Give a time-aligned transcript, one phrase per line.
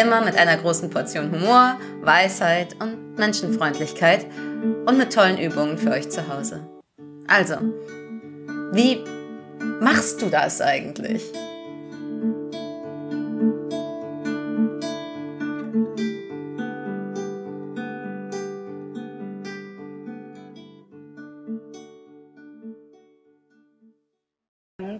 [0.00, 4.26] Immer mit einer großen Portion Humor, Weisheit und Menschenfreundlichkeit
[4.86, 6.60] und mit tollen Übungen für euch zu Hause.
[7.26, 7.56] Also,
[8.72, 9.02] wie
[9.80, 11.24] machst du das eigentlich?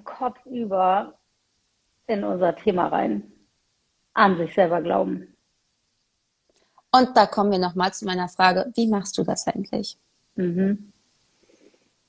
[0.03, 1.15] Kopf über
[2.09, 3.38] in unser Thema rein.
[4.19, 5.29] An sich selber glauben.
[6.91, 9.97] Und da kommen wir nochmal zu meiner Frage, wie machst du das eigentlich?
[10.35, 10.93] Mhm.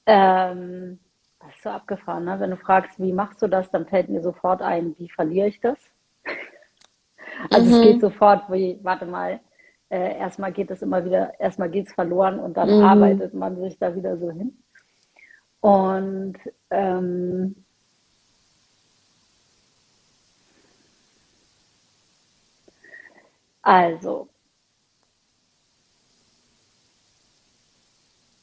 [0.08, 1.00] Ähm,
[1.40, 2.40] das ist so abgefahren, ne?
[2.40, 5.62] Wenn du fragst, wie machst du das, dann fällt mir sofort ein, wie verliere ich
[5.62, 5.78] das?
[7.52, 7.74] Also mhm.
[7.74, 9.40] es geht sofort, wie, warte mal,
[9.90, 12.84] äh, erstmal geht es immer wieder, erstmal geht es verloren und dann mhm.
[12.84, 14.62] arbeitet man sich da wieder so hin.
[15.62, 16.38] Und
[16.70, 17.64] ähm,
[23.70, 24.28] also,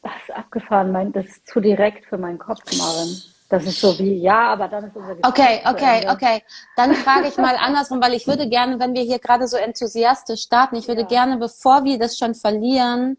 [0.00, 3.20] das ist abgefahren, mein, das ist zu direkt für meinen Kopf, Maren.
[3.48, 6.42] Das ist so wie, ja, aber dann ist unser Gespräch Okay, okay, okay.
[6.76, 10.42] Dann frage ich mal andersrum, weil ich würde gerne, wenn wir hier gerade so enthusiastisch
[10.42, 11.08] starten, ich würde ja.
[11.08, 13.18] gerne, bevor wir das schon verlieren,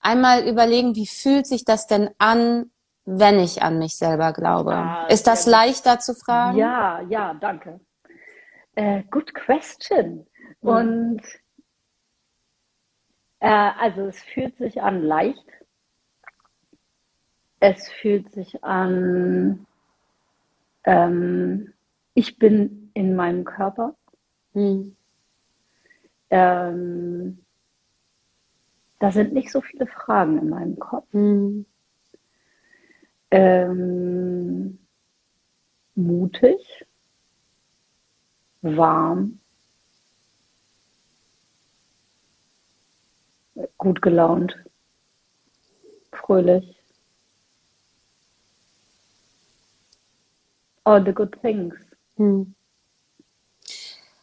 [0.00, 2.70] einmal überlegen, wie fühlt sich das denn an,
[3.06, 4.74] wenn ich an mich selber glaube?
[4.74, 6.58] Ah, ist das leichter zu fragen?
[6.58, 7.80] Ja, ja, danke.
[8.74, 10.27] Äh, good question.
[10.62, 10.68] Mhm.
[10.68, 11.22] Und
[13.40, 15.44] äh, also es fühlt sich an leicht
[17.60, 19.66] es fühlt sich an,
[20.84, 21.72] ähm,
[22.14, 23.96] ich bin in meinem Körper.
[24.52, 24.96] Hm.
[26.30, 27.44] Ähm,
[28.98, 31.06] da sind nicht so viele Fragen in meinem Kopf.
[31.12, 31.66] Hm.
[33.30, 34.78] Ähm,
[35.94, 36.86] mutig,
[38.62, 39.40] warm,
[43.76, 44.56] gut gelaunt,
[46.12, 46.78] fröhlich.
[50.88, 51.74] all the good things.
[52.16, 52.54] Hm.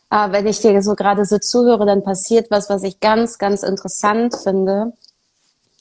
[0.10, 3.64] Aber wenn ich dir so gerade so zuhöre, dann passiert was, was ich ganz, ganz
[3.64, 4.94] interessant finde.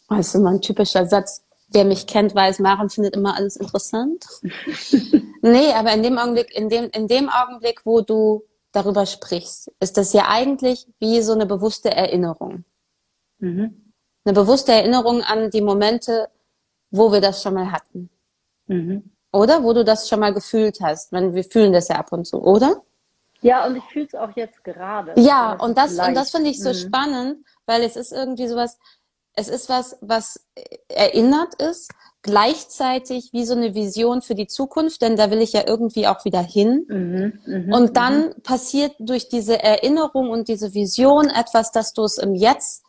[0.09, 1.43] Das ist immer ein typischer Satz.
[1.69, 4.25] Wer mich kennt, weiß, Maren findet immer alles interessant.
[5.43, 9.97] nee, aber in dem Augenblick, in dem, in dem Augenblick, wo du darüber sprichst, ist
[9.97, 12.65] das ja eigentlich wie so eine bewusste Erinnerung.
[13.45, 13.93] Mhm.
[14.25, 16.29] Eine bewusste Erinnerung an die Momente,
[16.91, 18.09] wo wir das schon mal hatten.
[18.67, 19.11] Mhm.
[19.33, 19.63] Oder?
[19.63, 21.13] Wo du das schon mal gefühlt hast.
[21.13, 22.83] Wenn wir fühlen das ja ab und zu, oder?
[23.43, 25.13] Ja, und ich fühle es auch jetzt gerade.
[25.21, 26.75] Ja, und das, und das finde ich so mhm.
[26.75, 28.79] spannend, weil es ist irgendwie sowas,
[29.35, 30.47] es ist was, was
[30.89, 31.91] erinnert ist,
[32.23, 36.25] gleichzeitig wie so eine Vision für die Zukunft, denn da will ich ja irgendwie auch
[36.25, 36.87] wieder hin.
[36.89, 38.35] Mhm, mh, und dann mh.
[38.43, 42.85] passiert durch diese Erinnerung und diese Vision etwas, dass du es im Jetzt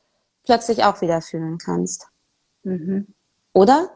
[0.45, 2.07] plötzlich auch wieder fühlen kannst.
[2.63, 3.07] Mhm.
[3.53, 3.89] Oder?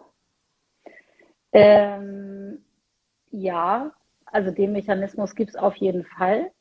[1.51, 2.63] Ähm,
[3.31, 3.91] ja,
[4.25, 6.51] also den Mechanismus gibt es auf jeden Fall.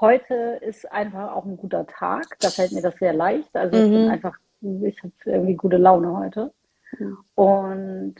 [0.00, 2.38] Heute ist einfach auch ein guter Tag.
[2.40, 3.54] Da fällt mir das sehr leicht.
[3.56, 3.84] Also mhm.
[3.84, 4.10] ich bin mhm.
[4.10, 6.52] einfach, ich habe irgendwie gute Laune heute.
[6.98, 7.18] Mhm.
[7.34, 8.14] Und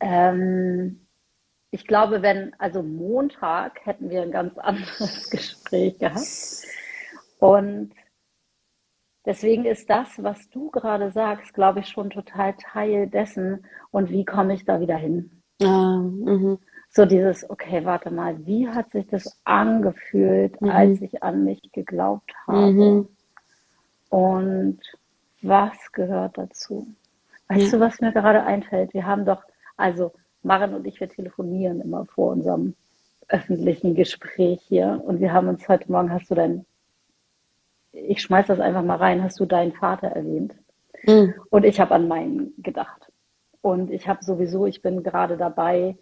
[0.00, 1.06] ähm,
[1.70, 6.26] ich glaube, wenn, also Montag hätten wir ein ganz anderes Gespräch gehabt.
[7.38, 7.92] Und
[9.26, 13.64] Deswegen ist das, was du gerade sagst, glaube ich, schon total Teil dessen.
[13.90, 15.42] Und wie komme ich da wieder hin?
[15.62, 16.58] Ah, mhm.
[16.88, 20.70] So dieses, okay, warte mal, wie hat sich das angefühlt, mhm.
[20.70, 22.72] als ich an mich geglaubt habe?
[22.72, 23.08] Mhm.
[24.08, 24.80] Und
[25.42, 26.86] was gehört dazu?
[27.48, 27.78] Weißt ja.
[27.78, 28.94] du, was mir gerade einfällt?
[28.94, 29.42] Wir haben doch,
[29.76, 30.12] also
[30.42, 32.74] Maren und ich, wir telefonieren immer vor unserem
[33.28, 35.00] öffentlichen Gespräch hier.
[35.04, 36.64] Und wir haben uns heute Morgen, hast du dein
[37.92, 40.54] ich schmeiß das einfach mal rein, hast du deinen Vater erwähnt.
[41.04, 41.34] Mhm.
[41.50, 43.10] Und ich habe an meinen gedacht.
[43.62, 45.96] Und ich habe sowieso, ich bin gerade dabei,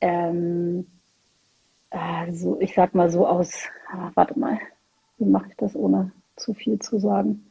[0.00, 0.86] ähm,
[1.90, 4.58] äh, so, ich sag mal so aus, ah, warte mal,
[5.18, 7.46] wie mache ich das, ohne zu viel zu sagen?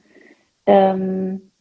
[0.66, 1.52] Ähm,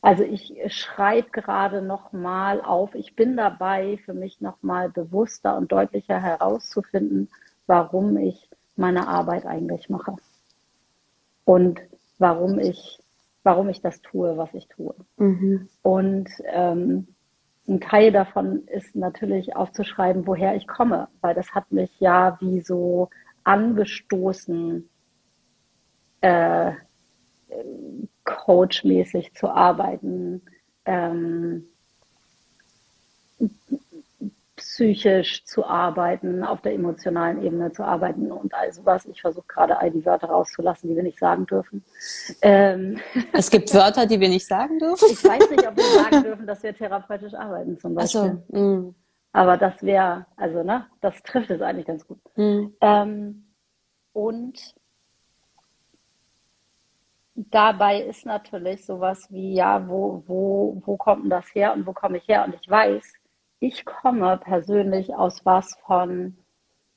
[0.00, 6.20] also ich schreibe gerade nochmal auf, ich bin dabei, für mich nochmal bewusster und deutlicher
[6.20, 7.30] herauszufinden,
[7.66, 10.16] warum ich meine Arbeit eigentlich mache
[11.44, 11.80] und
[12.18, 13.00] warum ich,
[13.42, 14.94] warum ich das tue, was ich tue.
[15.16, 15.68] Mhm.
[15.82, 17.08] Und ähm,
[17.66, 22.60] ein Teil davon ist natürlich aufzuschreiben, woher ich komme, weil das hat mich ja wie
[22.60, 23.08] so
[23.44, 24.88] angestoßen,
[26.20, 26.72] äh,
[28.24, 30.42] coachmäßig zu arbeiten,
[30.84, 31.66] ähm,
[34.74, 39.06] psychisch zu arbeiten, auf der emotionalen Ebene zu arbeiten und all sowas.
[39.06, 41.84] Ich versuche gerade all die Wörter rauszulassen, die wir nicht sagen dürfen.
[42.42, 42.98] Ähm,
[43.32, 45.08] es gibt Wörter, die wir nicht sagen dürfen?
[45.12, 48.42] Ich weiß nicht, ob wir sagen dürfen, dass wir therapeutisch arbeiten zum Beispiel.
[48.48, 48.94] So, mm.
[49.32, 52.18] Aber das wäre, also ne, das trifft es eigentlich ganz gut.
[52.34, 52.66] Mm.
[52.80, 53.46] Ähm,
[54.12, 54.74] und
[57.36, 61.92] dabei ist natürlich sowas wie, ja, wo, wo, wo kommt denn das her und wo
[61.92, 62.44] komme ich her?
[62.44, 63.04] Und ich weiß,
[63.60, 66.36] ich komme persönlich aus was von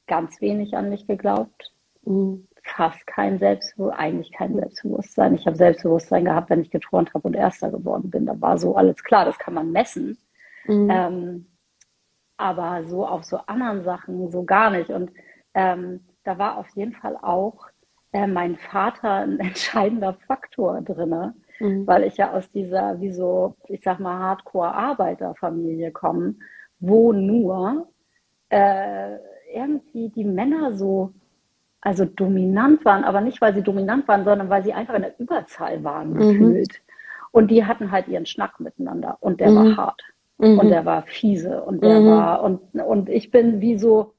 [0.07, 1.73] ganz wenig an mich geglaubt,
[2.03, 2.47] mhm.
[2.63, 5.35] fast kein Selbstbewusstsein, eigentlich kein Selbstbewusstsein.
[5.35, 8.25] Ich habe Selbstbewusstsein gehabt, wenn ich geturnt habe und Erster geworden bin.
[8.25, 10.17] Da war so alles klar, das kann man messen.
[10.65, 10.89] Mhm.
[10.89, 11.47] Ähm,
[12.37, 14.89] aber so auf so anderen Sachen so gar nicht.
[14.89, 15.11] Und
[15.53, 17.67] ähm, da war auf jeden Fall auch
[18.13, 21.85] äh, mein Vater ein entscheidender Faktor drin, mhm.
[21.87, 26.35] weil ich ja aus dieser, wie so, ich sag mal, Hardcore-Arbeiterfamilie komme,
[26.79, 27.87] wo nur
[28.49, 29.17] äh,
[29.53, 31.13] irgendwie die Männer so,
[31.81, 35.19] also dominant waren, aber nicht, weil sie dominant waren, sondern weil sie einfach in der
[35.19, 36.19] Überzahl waren, mhm.
[36.19, 36.81] gefühlt.
[37.31, 39.55] Und die hatten halt ihren Schnack miteinander und der mhm.
[39.55, 40.01] war hart.
[40.37, 40.69] Und mhm.
[40.69, 42.07] der war fiese und der mhm.
[42.11, 44.13] war, und, und ich bin wie so,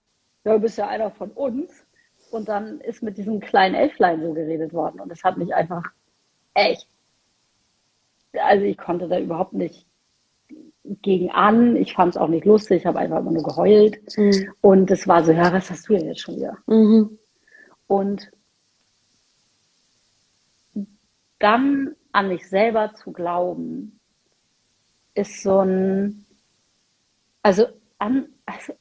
[0.44, 1.84] ja, du bist ja einer von uns.
[2.31, 5.00] Und dann ist mit diesem kleinen Elflein so geredet worden.
[5.00, 5.82] Und das hat mich einfach
[6.55, 6.88] echt,
[8.33, 9.87] also ich konnte da überhaupt nicht
[11.03, 11.77] gegen an.
[11.77, 14.01] Ich fand es auch nicht lustig, ich habe einfach immer nur geheult.
[14.17, 14.53] Mhm.
[14.61, 16.59] Und es war so, ja, was hast du denn jetzt schon wieder?
[16.67, 17.19] Mhm.
[17.87, 18.31] Und
[21.39, 24.01] dann an mich selber zu glauben,
[25.15, 26.25] ist so ein,
[27.43, 27.67] also
[27.99, 28.73] an, also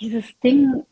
[0.00, 0.84] dieses Ding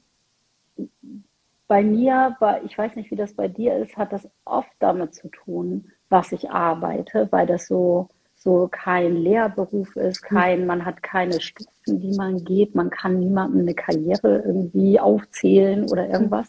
[1.66, 5.14] bei mir, bei, ich weiß nicht, wie das bei dir ist, hat das oft damit
[5.14, 8.08] zu tun, was ich arbeite, weil das so
[8.42, 10.36] so kein Lehrberuf ist, hm.
[10.36, 15.88] kein, man hat keine Stufen, die man geht, man kann niemandem eine Karriere irgendwie aufzählen
[15.88, 16.48] oder irgendwas.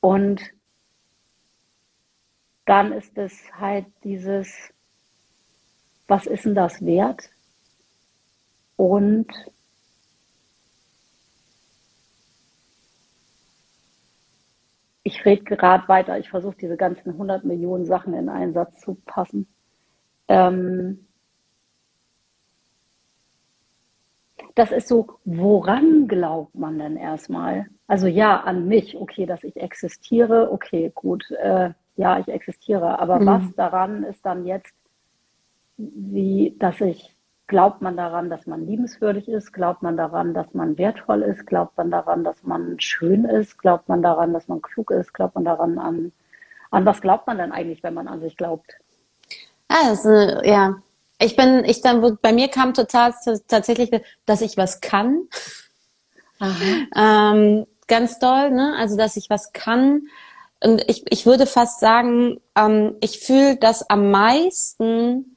[0.00, 0.40] Und
[2.64, 4.54] dann ist es halt dieses,
[6.08, 7.28] was ist denn das wert?
[8.76, 9.26] Und
[15.02, 18.96] ich rede gerade weiter, ich versuche diese ganzen 100 Millionen Sachen in einen Satz zu
[19.06, 19.46] passen.
[20.28, 21.06] Ähm,
[24.54, 27.66] das ist so, woran glaubt man denn erstmal?
[27.86, 33.20] Also ja, an mich, okay, dass ich existiere, okay, gut, äh, ja, ich existiere, aber
[33.20, 33.26] mhm.
[33.26, 34.74] was daran ist dann jetzt,
[35.76, 37.14] wie, dass ich,
[37.50, 41.76] glaubt man daran, dass man liebenswürdig ist, glaubt man daran, dass man wertvoll ist, glaubt
[41.76, 45.44] man daran, dass man schön ist, glaubt man daran, dass man klug ist, glaubt man
[45.44, 46.12] daran an,
[46.70, 48.70] an was glaubt man denn eigentlich, wenn man an sich glaubt?
[49.66, 50.10] Also,
[50.44, 50.76] ja.
[51.18, 53.12] Ich bin, ich dann, bei mir kam total
[53.48, 53.90] tatsächlich,
[54.26, 55.28] dass ich was kann.
[56.96, 58.74] Ähm, ganz doll, ne?
[58.78, 60.02] Also, dass ich was kann.
[60.62, 65.29] Und ich, ich würde fast sagen, ähm, ich fühle das am meisten,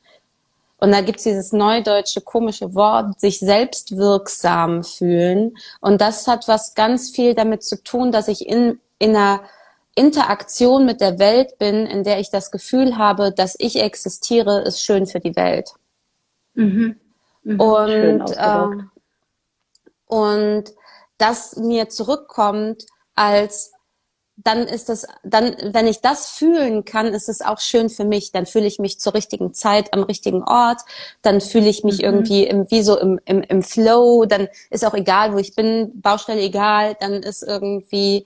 [0.83, 5.55] und da gibt's dieses neudeutsche komische Wort, sich selbst wirksam fühlen.
[5.79, 9.43] Und das hat was ganz viel damit zu tun, dass ich in, in einer
[9.95, 14.83] Interaktion mit der Welt bin, in der ich das Gefühl habe, dass ich existiere, ist
[14.83, 15.69] schön für die Welt.
[16.53, 16.97] Mhm.
[17.43, 17.59] Mhm.
[17.61, 18.67] Und, äh,
[20.07, 20.65] und
[21.17, 22.83] das mir zurückkommt
[23.15, 23.71] als
[24.35, 28.31] dann ist das, dann, wenn ich das fühlen kann, ist es auch schön für mich.
[28.31, 30.81] Dann fühle ich mich zur richtigen Zeit am richtigen Ort.
[31.21, 32.03] Dann fühle ich mich mhm.
[32.03, 34.25] irgendwie im, wie so im, im, im Flow.
[34.25, 36.95] Dann ist auch egal, wo ich bin, Baustelle egal.
[36.99, 38.25] Dann ist irgendwie,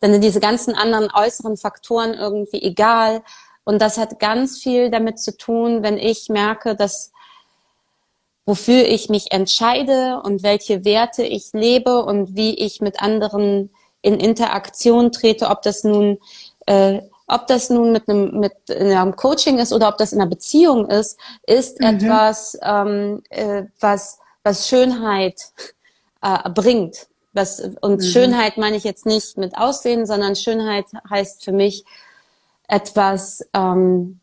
[0.00, 3.22] dann sind diese ganzen anderen äußeren Faktoren irgendwie egal.
[3.64, 7.12] Und das hat ganz viel damit zu tun, wenn ich merke, dass
[8.44, 13.70] wofür ich mich entscheide und welche Werte ich lebe und wie ich mit anderen
[14.06, 16.18] in Interaktion trete, ob das nun
[16.66, 20.30] äh, ob das nun mit einem mit einem Coaching ist oder ob das in einer
[20.30, 21.86] Beziehung ist, ist mhm.
[21.86, 25.40] etwas, ähm, äh, was was Schönheit
[26.22, 27.08] äh, bringt.
[27.32, 28.02] Was, und mhm.
[28.02, 31.84] Schönheit meine ich jetzt nicht mit Aussehen, sondern Schönheit heißt für mich
[32.68, 34.20] etwas, ähm,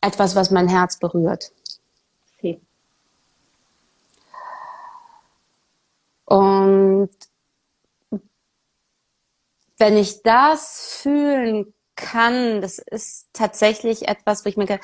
[0.00, 1.52] etwas, was mein Herz berührt.
[2.38, 2.60] Okay.
[6.24, 7.10] Und
[9.82, 14.78] wenn ich das fühlen kann, das ist tatsächlich etwas, wo ich mir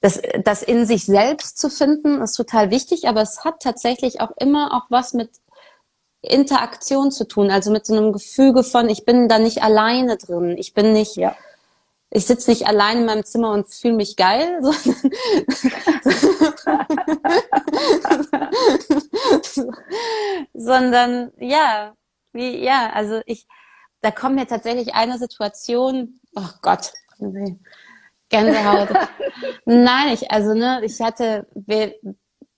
[0.00, 4.30] das, das in sich selbst zu finden, ist total wichtig, aber es hat tatsächlich auch
[4.38, 5.28] immer auch was mit
[6.22, 10.56] Interaktion zu tun, also mit so einem Gefüge von, ich bin da nicht alleine drin,
[10.56, 11.36] ich bin nicht, ja.
[12.08, 15.12] ich sitze nicht allein in meinem Zimmer und fühle mich geil, sondern,
[20.54, 21.92] sondern ja,
[22.32, 23.46] wie, ja, also ich,
[24.02, 26.92] da kommt mir tatsächlich eine Situation, oh Gott,
[28.28, 28.88] Gänsehaut.
[29.64, 31.94] Nein, ich, also, ne, ich hatte, wir,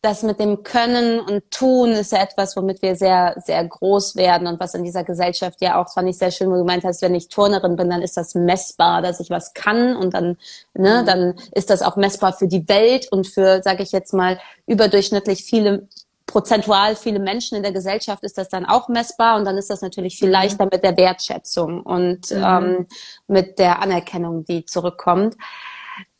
[0.04, 4.46] das mit dem Können und Tun ist ja etwas, womit wir sehr, sehr groß werden
[4.46, 7.00] und was in dieser Gesellschaft ja auch, fand ich sehr schön, wo du gemeint hast,
[7.00, 10.36] wenn ich Turnerin bin, dann ist das messbar, dass ich was kann und dann,
[10.74, 11.06] ne, mhm.
[11.06, 15.44] dann ist das auch messbar für die Welt und für, sage ich jetzt mal, überdurchschnittlich
[15.44, 15.88] viele
[16.26, 19.82] prozentual viele Menschen in der Gesellschaft ist das dann auch messbar und dann ist das
[19.82, 20.34] natürlich viel mhm.
[20.34, 22.44] leichter mit der Wertschätzung und mhm.
[22.44, 22.86] ähm,
[23.26, 25.36] mit der Anerkennung, die zurückkommt.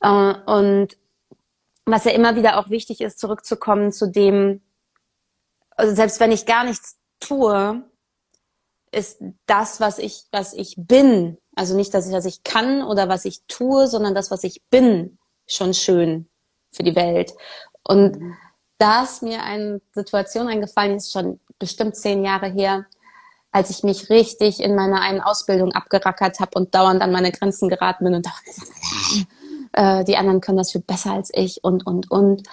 [0.01, 0.97] Äh, und
[1.87, 4.63] was ja immer wieder auch wichtig ist, zurückzukommen zu dem,
[5.71, 7.83] also selbst wenn ich gar nichts tue,
[8.93, 13.25] ist das, was ich, was ich bin, also nicht das, was ich kann oder was
[13.25, 16.29] ich tue, sondern das, was ich bin, schon schön
[16.71, 17.35] für die Welt.
[17.83, 18.37] Und mhm
[18.85, 22.85] da ist mir eine Situation eingefallen, die ist schon bestimmt zehn Jahre her,
[23.51, 27.71] als ich mich richtig in meiner einen Ausbildung abgerackert habe und dauernd an meine Grenzen
[27.71, 28.51] geraten bin und dachte,
[29.73, 32.47] äh, die anderen können das viel besser als ich und, und, und.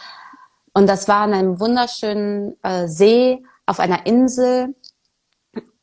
[0.72, 4.74] Und das war an einem wunderschönen äh, See auf einer Insel.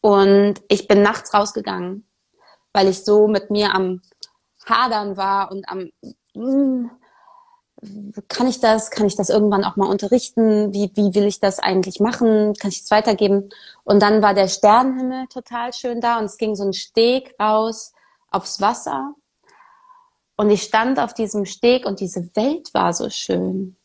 [0.00, 2.08] Und ich bin nachts rausgegangen,
[2.72, 4.00] weil ich so mit mir am
[4.64, 5.90] Hadern war und am,
[6.32, 6.90] mm,
[8.28, 10.72] kann ich das, kann ich das irgendwann auch mal unterrichten?
[10.72, 12.54] Wie, wie will ich das eigentlich machen?
[12.54, 13.50] Kann ich es weitergeben?
[13.84, 17.92] Und dann war der Sternenhimmel total schön da und es ging so ein Steg raus
[18.30, 19.14] aufs Wasser.
[20.36, 23.76] Und ich stand auf diesem Steg und diese Welt war so schön.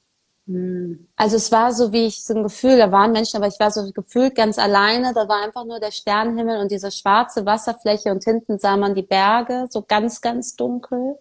[0.47, 1.07] Hm.
[1.15, 3.71] Also es war so, wie ich so ein Gefühl, da waren Menschen, aber ich war
[3.71, 5.13] so gefühlt ganz alleine.
[5.13, 9.03] Da war einfach nur der Sternenhimmel und diese schwarze Wasserfläche und hinten sah man die
[9.03, 11.17] Berge, so ganz, ganz dunkel.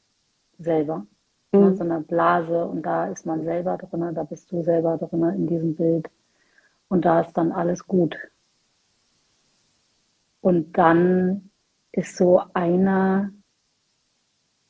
[0.58, 1.06] selber.
[1.52, 1.76] Mhm.
[1.76, 5.46] So einer Blase und da ist man selber drin, da bist du selber drin in
[5.46, 6.08] diesem Bild.
[6.88, 8.16] Und da ist dann alles gut.
[10.40, 11.50] Und dann
[11.96, 13.32] ist so eine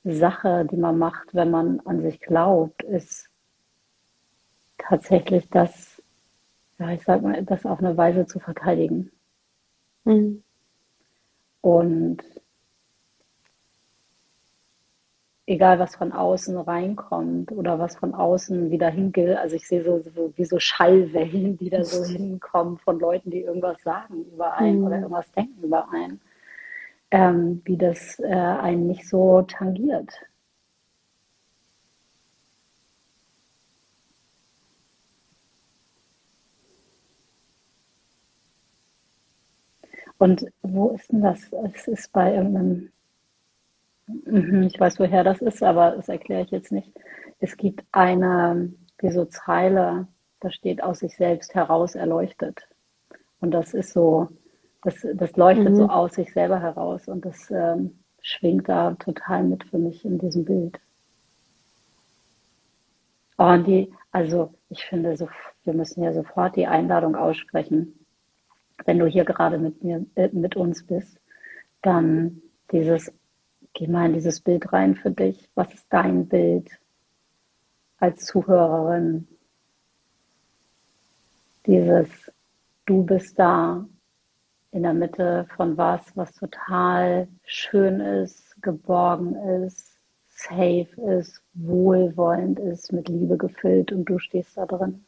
[0.05, 3.29] Sache, die man macht, wenn man an sich glaubt, ist
[4.79, 6.01] tatsächlich das,
[6.79, 9.11] ja, ich sag mal, das auf eine Weise zu verteidigen.
[10.05, 10.45] Mhm.
[11.63, 12.23] Und
[15.47, 19.99] egal was von außen reinkommt oder was von außen wieder hingeht, also ich sehe so,
[19.99, 24.79] so wie so Schallwellen, die da so hinkommen von Leuten, die irgendwas sagen über einen
[24.79, 24.87] mhm.
[24.87, 26.21] oder irgendwas denken über einen
[27.11, 30.13] ähm, wie das äh, einen nicht so tangiert.
[40.19, 41.51] Und wo ist denn das?
[41.75, 42.91] Es ist bei irgendeinem,
[44.07, 46.93] mhm, ich weiß, woher das ist, aber das erkläre ich jetzt nicht.
[47.39, 50.09] Es gibt eine, wie so Zeile,
[50.41, 52.67] da steht aus sich selbst heraus erleuchtet.
[53.41, 54.29] Und das ist so,
[54.87, 55.77] das, das leuchtet mhm.
[55.77, 60.19] so aus sich selber heraus und das ähm, schwingt da total mit für mich in
[60.19, 60.79] diesem Bild.
[63.37, 65.29] Oh, und die, also ich finde, so,
[65.65, 67.99] wir müssen ja sofort die Einladung aussprechen,
[68.85, 71.19] wenn du hier gerade mit mir, äh, mit uns bist,
[71.83, 72.41] dann
[72.71, 73.13] dieses,
[73.73, 75.51] geh mal in dieses Bild rein für dich.
[75.57, 76.71] Was ist dein Bild
[77.99, 79.27] als Zuhörerin?
[81.67, 82.09] Dieses,
[82.87, 83.85] du bist da
[84.77, 89.97] in der Mitte von was, was total schön ist, geborgen ist,
[90.29, 95.03] safe ist, wohlwollend ist, mit Liebe gefüllt und du stehst da drin.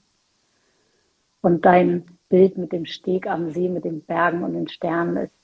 [1.42, 5.34] Und dein Bild mit dem Steg am See, mit den Bergen und den Sternen ist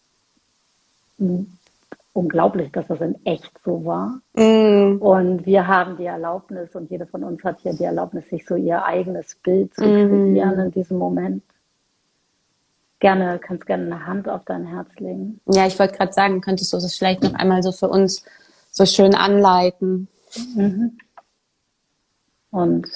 [2.14, 4.20] unglaublich, dass das in echt so war.
[4.34, 5.02] Mm.
[5.02, 8.56] Und wir haben die Erlaubnis und jede von uns hat hier die Erlaubnis, sich so
[8.56, 10.08] ihr eigenes Bild zu mm.
[10.08, 11.42] kreieren in diesem Moment.
[13.00, 15.40] Gerne, kannst gerne eine Hand auf dein Herz legen.
[15.46, 18.24] Ja, ich wollte gerade sagen, könntest du das vielleicht noch einmal so für uns
[18.70, 20.08] so schön anleiten?
[20.54, 20.98] Mhm.
[22.50, 22.88] Und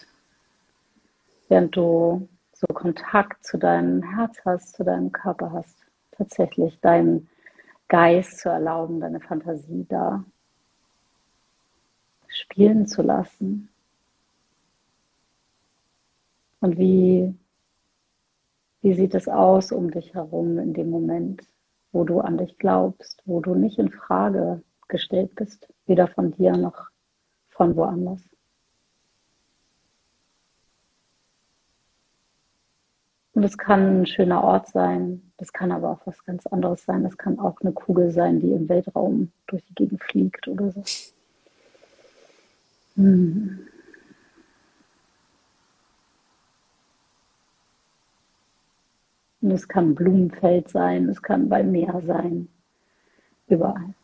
[1.49, 5.77] während du so Kontakt zu deinem Herz hast, zu deinem Körper hast,
[6.13, 7.29] tatsächlich deinen
[7.89, 10.25] Geist zu erlauben, deine Fantasie da
[12.27, 13.69] spielen zu lassen.
[16.61, 17.35] Und wie,
[18.89, 21.43] wie sieht es aus um dich herum in dem Moment,
[21.93, 26.57] wo du an dich glaubst, wo du nicht in Frage gestellt bist, weder von dir
[26.57, 26.89] noch
[27.51, 28.23] von woanders?
[33.35, 37.05] Und es kann ein schöner Ort sein, das kann aber auch was ganz anderes sein.
[37.05, 40.83] Das kann auch eine Kugel sein, die im Weltraum durch die Gegend fliegt oder so.
[42.97, 43.69] Hm.
[49.41, 52.49] Und es kann Blumenfeld sein, es kann bei Meer sein,
[53.49, 53.95] überall.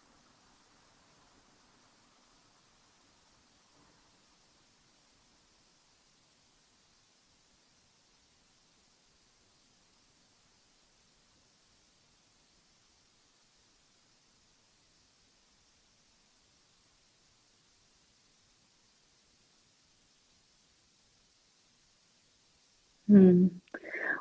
[23.09, 23.63] Hm.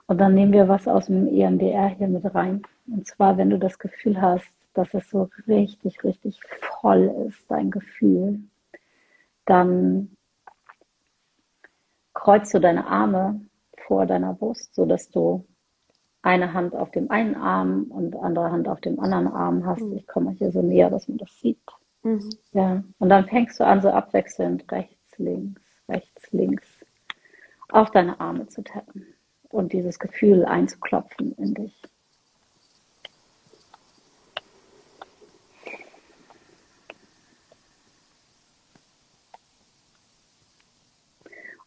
[0.07, 2.61] Und dann nehmen wir was aus dem EMDR hier mit rein.
[2.87, 6.39] Und zwar, wenn du das Gefühl hast, dass es so richtig, richtig
[6.81, 8.39] voll ist, dein Gefühl,
[9.45, 10.15] dann
[12.13, 13.41] kreuzt du deine Arme
[13.87, 15.45] vor deiner Brust, sodass du
[16.21, 19.81] eine Hand auf dem einen Arm und andere Hand auf dem anderen Arm hast.
[19.81, 19.97] Mhm.
[19.97, 21.59] Ich komme hier so näher, dass man das sieht.
[22.01, 22.29] Mhm.
[22.53, 22.83] Ja.
[22.99, 26.67] Und dann fängst du an, so abwechselnd rechts, links, rechts, links
[27.69, 29.12] auf deine Arme zu tappen
[29.53, 31.81] und dieses Gefühl einzuklopfen in dich.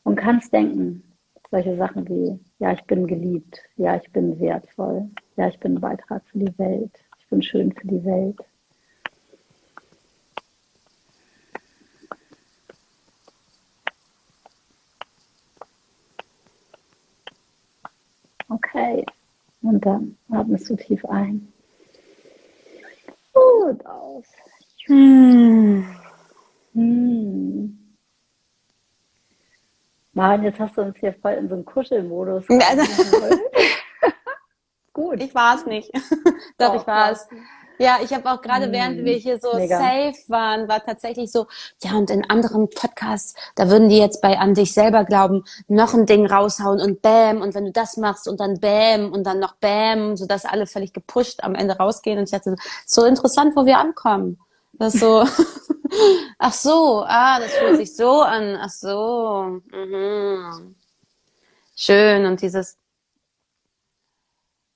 [0.03, 1.03] Und kannst denken,
[1.51, 5.81] solche Sachen wie, ja, ich bin geliebt, ja, ich bin wertvoll, ja, ich bin ein
[5.81, 8.39] Beitrag für die Welt, ich bin schön für die Welt,
[18.87, 19.05] Okay.
[19.63, 21.53] Und dann atmest du tief ein.
[23.33, 24.25] Und aus.
[24.87, 25.85] Hm.
[26.73, 27.97] Hm.
[30.13, 32.47] Mann, jetzt hast du uns hier voll in so einen Kuschelmodus.
[34.93, 35.21] Gut.
[35.21, 35.91] Ich war es nicht.
[36.59, 37.27] Doch, oh, ich war es.
[37.79, 39.79] Ja, ich habe auch gerade, während wir hier so Mega.
[39.79, 41.47] safe waren, war tatsächlich so,
[41.83, 45.93] ja, und in anderen Podcasts, da würden die jetzt bei an dich selber glauben, noch
[45.93, 49.39] ein Ding raushauen und bam, und wenn du das machst und dann bam und dann
[49.39, 52.19] noch bam, sodass alle völlig gepusht am Ende rausgehen.
[52.19, 54.39] Und ich dachte, so interessant, wo wir ankommen.
[54.73, 55.25] Das so,
[56.39, 60.75] ach so, ah, das fühlt sich so an, ach so, mhm.
[61.75, 62.77] schön und dieses,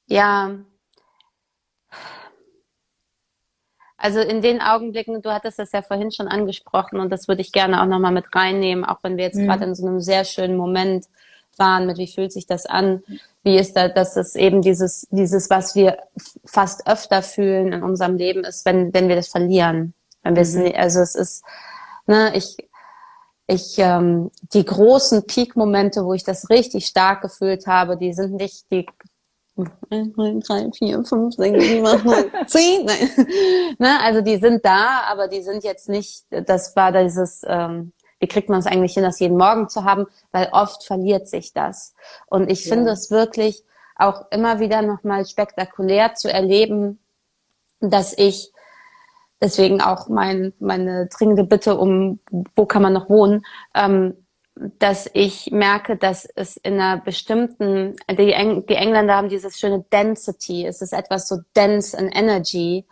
[0.06, 0.50] ja,
[4.02, 7.52] Also in den Augenblicken, du hattest das ja vorhin schon angesprochen und das würde ich
[7.52, 9.46] gerne auch nochmal mit reinnehmen, auch wenn wir jetzt mhm.
[9.46, 11.04] gerade in so einem sehr schönen Moment
[11.58, 13.02] waren, mit wie fühlt sich das an,
[13.42, 15.98] wie ist da, dass es eben dieses, dieses, was wir
[16.46, 19.92] fast öfter fühlen in unserem Leben ist, wenn, wenn wir das verlieren.
[20.22, 20.66] Wenn wir mhm.
[20.66, 21.44] es, also es ist,
[22.06, 22.56] ne, ich,
[23.46, 28.64] ich, ähm, die großen Peak-Momente, wo ich das richtig stark gefühlt habe, die sind nicht,
[28.72, 28.86] die
[29.90, 32.84] 1, 2, 3, 4, 5, 6, 7, 8, 9, 10.
[32.84, 33.26] Nein.
[33.78, 34.00] ne?
[34.02, 38.48] Also die sind da, aber die sind jetzt nicht, das war dieses, ähm, wie kriegt
[38.48, 41.94] man es eigentlich hin, das jeden Morgen zu haben, weil oft verliert sich das.
[42.26, 42.74] Und ich ja.
[42.74, 43.64] finde es wirklich
[43.96, 46.98] auch immer wieder nochmal spektakulär zu erleben,
[47.80, 48.52] dass ich
[49.40, 52.20] deswegen auch mein, meine dringende Bitte um,
[52.54, 53.44] wo kann man noch wohnen,
[53.74, 54.14] ähm,
[54.78, 59.84] dass ich merke, dass es in einer bestimmten, die, Eng, die Engländer haben dieses schöne
[59.90, 62.84] Density, es ist etwas so dense in Energy,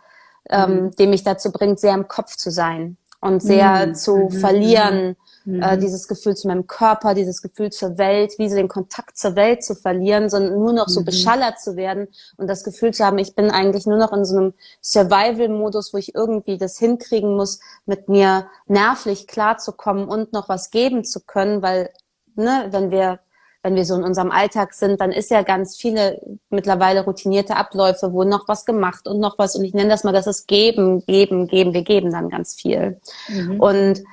[0.49, 0.95] ähm, mhm.
[0.95, 3.95] dem mich dazu bringt, sehr im Kopf zu sein und sehr mhm.
[3.95, 4.31] zu mhm.
[4.31, 5.15] verlieren,
[5.49, 5.61] mhm.
[5.61, 9.35] äh, dieses Gefühl zu meinem Körper, dieses Gefühl zur Welt, wie so den Kontakt zur
[9.35, 11.05] Welt zu verlieren, sondern nur noch so mhm.
[11.05, 12.07] beschallert zu werden
[12.37, 15.97] und das Gefühl zu haben, ich bin eigentlich nur noch in so einem Survival-Modus, wo
[15.97, 21.61] ich irgendwie das hinkriegen muss, mit mir nervlich klarzukommen und noch was geben zu können,
[21.61, 21.89] weil,
[22.35, 23.19] ne, wenn wir
[23.61, 28.13] wenn wir so in unserem Alltag sind, dann ist ja ganz viele mittlerweile routinierte Abläufe,
[28.13, 29.55] wo noch was gemacht und noch was.
[29.55, 31.73] Und ich nenne das mal, das ist geben, geben, geben.
[31.73, 33.01] Wir geben dann ganz viel.
[33.27, 33.59] Mhm.
[33.59, 34.03] Und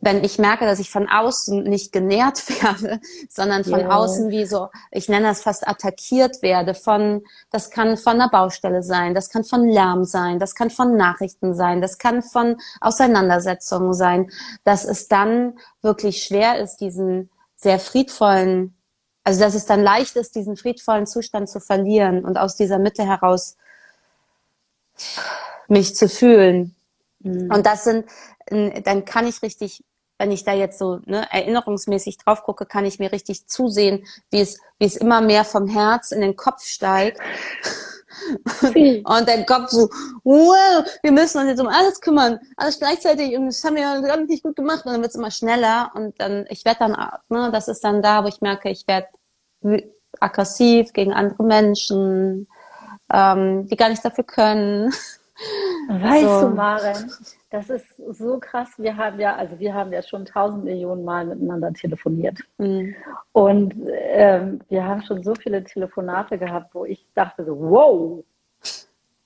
[0.00, 3.96] wenn ich merke, dass ich von außen nicht genährt werde, sondern von yeah.
[3.96, 8.82] außen wie so, ich nenne das fast attackiert werde von, das kann von einer Baustelle
[8.82, 13.92] sein, das kann von Lärm sein, das kann von Nachrichten sein, das kann von Auseinandersetzungen
[13.92, 14.30] sein,
[14.64, 18.74] dass es dann wirklich schwer ist, diesen sehr friedvollen,
[19.22, 23.04] also dass es dann leicht ist, diesen friedvollen Zustand zu verlieren und aus dieser Mitte
[23.04, 23.56] heraus
[25.68, 26.74] mich zu fühlen.
[27.20, 27.50] Mhm.
[27.52, 28.06] Und das sind,
[28.48, 29.84] dann kann ich richtig
[30.20, 34.40] wenn ich da jetzt so ne, erinnerungsmäßig drauf gucke, kann ich mir richtig zusehen, wie
[34.40, 37.18] es, wie es immer mehr vom Herz in den Kopf steigt.
[38.62, 39.88] und der Kopf so,
[40.22, 43.98] wow, wir müssen uns jetzt um alles kümmern, alles gleichzeitig und das haben wir ja
[44.00, 46.96] gar nicht gut gemacht und dann wird es immer schneller und dann, ich werde dann,
[47.30, 49.08] ne, das ist dann da, wo ich merke, ich werde
[50.20, 52.46] aggressiv gegen andere Menschen,
[53.10, 54.92] ähm, die gar nichts dafür können.
[55.88, 56.40] Weißt so.
[56.42, 57.10] du, Maren,
[57.50, 58.70] das ist so krass.
[58.78, 62.38] Wir haben ja, also wir haben ja schon tausend Millionen Mal miteinander telefoniert.
[62.58, 62.94] Mhm.
[63.32, 68.24] Und ähm, wir haben schon so viele Telefonate gehabt, wo ich dachte so, wow.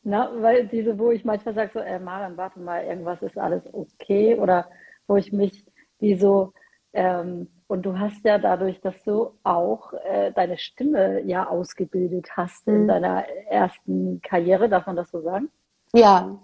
[0.03, 3.63] Na, weil diese, wo ich manchmal sage so, äh, Maren, warte mal, irgendwas ist alles
[3.73, 4.37] okay.
[4.39, 4.69] Oder
[5.07, 5.65] wo ich mich,
[5.99, 6.53] wie so,
[6.95, 12.67] ähm, und du hast ja dadurch, dass du auch äh, deine Stimme ja ausgebildet hast
[12.67, 12.75] mhm.
[12.75, 15.51] in deiner ersten Karriere, darf man das so sagen?
[15.93, 16.39] Ja.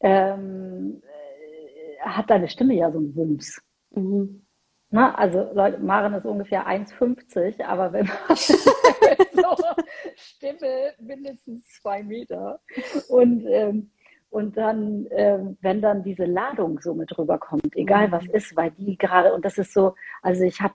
[0.00, 1.02] Ähm,
[2.00, 3.60] hat deine Stimme ja so einen Wumms.
[3.90, 4.46] Mhm.
[4.92, 9.56] Na, also Leute, Maren ist ungefähr 1,50, aber wenn man so
[10.16, 12.60] Stimme mindestens zwei Meter
[13.08, 13.90] und ähm,
[14.30, 18.34] und dann, ähm, wenn dann diese Ladung so mit rüberkommt, egal was mhm.
[18.34, 20.74] ist, weil die gerade, und das ist so, also ich habe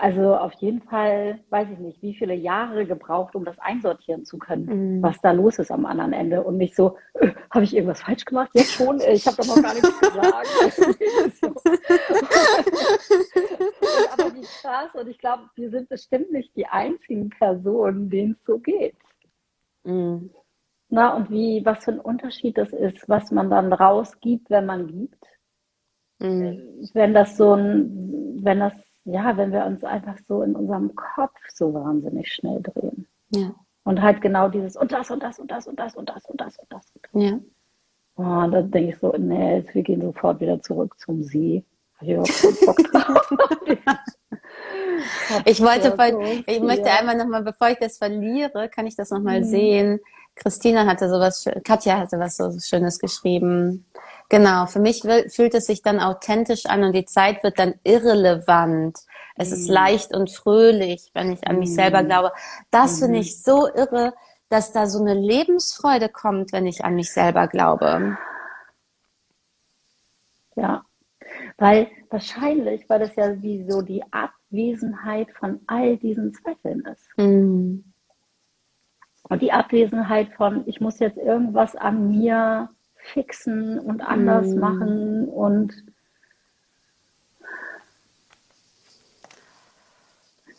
[0.00, 4.38] also auf jeden Fall, weiß ich nicht, wie viele Jahre gebraucht, um das einsortieren zu
[4.38, 5.02] können, mhm.
[5.02, 6.42] was da los ist am anderen Ende.
[6.42, 8.50] Und nicht so, äh, habe ich irgendwas falsch gemacht?
[8.54, 9.00] Jetzt schon?
[9.00, 11.46] Ich habe doch noch gar nichts gesagt.
[14.12, 14.94] aber wie krass.
[14.94, 18.96] Und ich glaube, wir sind bestimmt nicht die einzigen Personen, denen es so geht.
[19.84, 20.30] Mhm.
[20.88, 24.86] Na, und wie, was für ein Unterschied das ist, was man dann rausgibt, wenn man
[24.86, 25.24] gibt.
[26.18, 26.88] Mhm.
[26.92, 28.72] Wenn das so ein, wenn das
[29.06, 33.06] ja, wenn wir uns einfach so in unserem Kopf so wahnsinnig schnell drehen.
[33.30, 33.54] Ja.
[33.84, 36.40] Und halt genau dieses und das und das und das und das und das und
[36.40, 36.90] das und das.
[36.92, 37.22] Und das.
[37.22, 37.38] Ja.
[38.16, 41.64] Oh, und dann denke ich so, nee, wir gehen sofort wieder zurück zum See.
[42.00, 42.08] Ich,
[45.44, 49.40] ich wollte, voll, ich möchte einmal nochmal, bevor ich das verliere, kann ich das nochmal
[49.40, 49.44] mhm.
[49.44, 50.00] sehen.
[50.34, 53.86] Christina hatte sowas, Katja hatte was so Schönes geschrieben.
[54.28, 58.98] Genau, für mich fühlt es sich dann authentisch an und die Zeit wird dann irrelevant.
[59.36, 59.54] Es mm.
[59.54, 61.74] ist leicht und fröhlich, wenn ich an mich mm.
[61.74, 62.32] selber glaube.
[62.70, 63.04] Das mm.
[63.04, 64.14] finde ich so irre,
[64.48, 68.18] dass da so eine Lebensfreude kommt, wenn ich an mich selber glaube.
[70.56, 70.84] Ja,
[71.58, 77.08] weil wahrscheinlich, weil das ja wie so die Abwesenheit von all diesen Zweifeln ist.
[79.28, 82.70] Und die Abwesenheit von, ich muss jetzt irgendwas an mir
[83.12, 84.58] fixen und anders mm.
[84.58, 85.84] machen und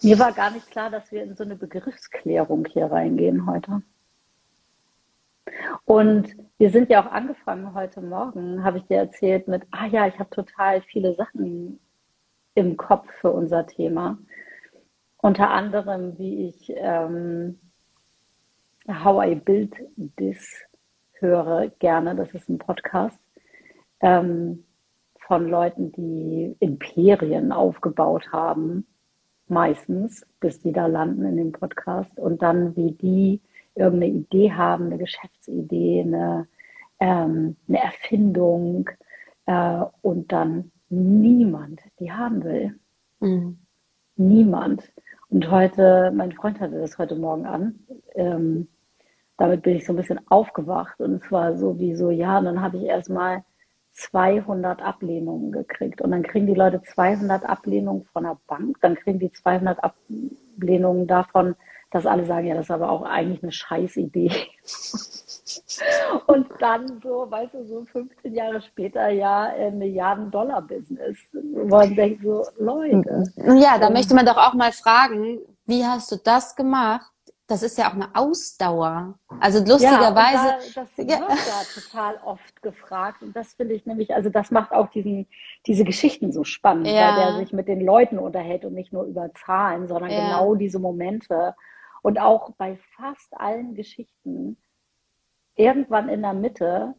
[0.02, 3.82] mir war gar nicht klar, dass wir in so eine Begriffsklärung hier reingehen heute.
[5.86, 10.08] Und wir sind ja auch angefangen heute Morgen, habe ich dir erzählt, mit, ah ja,
[10.08, 11.80] ich habe total viele Sachen
[12.54, 14.18] im Kopf für unser Thema.
[15.18, 17.60] Unter anderem, wie ich ähm,
[18.88, 19.76] How I Build
[20.18, 20.67] This
[21.20, 22.16] höre gerne.
[22.16, 23.20] Das ist ein Podcast
[24.02, 24.64] ähm,
[25.20, 28.86] von Leuten, die Imperien aufgebaut haben
[29.48, 33.42] meistens, bis die da landen in dem Podcast und dann, wie die
[33.76, 36.48] irgendeine Idee haben, eine Geschäftsidee, eine,
[37.00, 38.90] ähm, eine Erfindung
[39.46, 42.80] äh, und dann niemand die haben will.
[43.20, 43.60] Mhm.
[44.16, 44.92] Niemand.
[45.30, 47.80] Und heute, mein Freund hatte das heute Morgen an.
[48.16, 48.68] Ähm,
[49.38, 52.46] damit bin ich so ein bisschen aufgewacht und es war so wie so, ja, und
[52.46, 53.44] dann habe ich erstmal
[53.94, 59.20] 200 Ablehnungen gekriegt und dann kriegen die Leute 200 Ablehnungen von der Bank, dann kriegen
[59.20, 61.56] die 200 Ablehnungen davon,
[61.92, 64.32] dass alle sagen, ja, das ist aber auch eigentlich eine Scheißidee.
[66.28, 71.18] Und dann so, weißt du, so 15 Jahre später ja ein Milliarden-Dollar-Business.
[71.66, 73.24] Man denkt so, Leute.
[73.38, 77.10] Ja, da möchte man doch auch mal fragen, wie hast du das gemacht?
[77.48, 79.18] Das ist ja auch eine Ausdauer.
[79.40, 80.48] Also lustigerweise.
[80.48, 81.28] Ja, da, das wird ja.
[81.74, 83.24] total oft gefragt.
[83.24, 85.28] Und das finde ich nämlich, also das macht auch diesen,
[85.66, 87.16] diese Geschichten so spannend, ja.
[87.16, 90.26] weil der sich mit den Leuten unterhält und nicht nur über Zahlen, sondern ja.
[90.26, 91.56] genau diese Momente.
[92.02, 94.58] Und auch bei fast allen Geschichten
[95.56, 96.96] irgendwann in der Mitte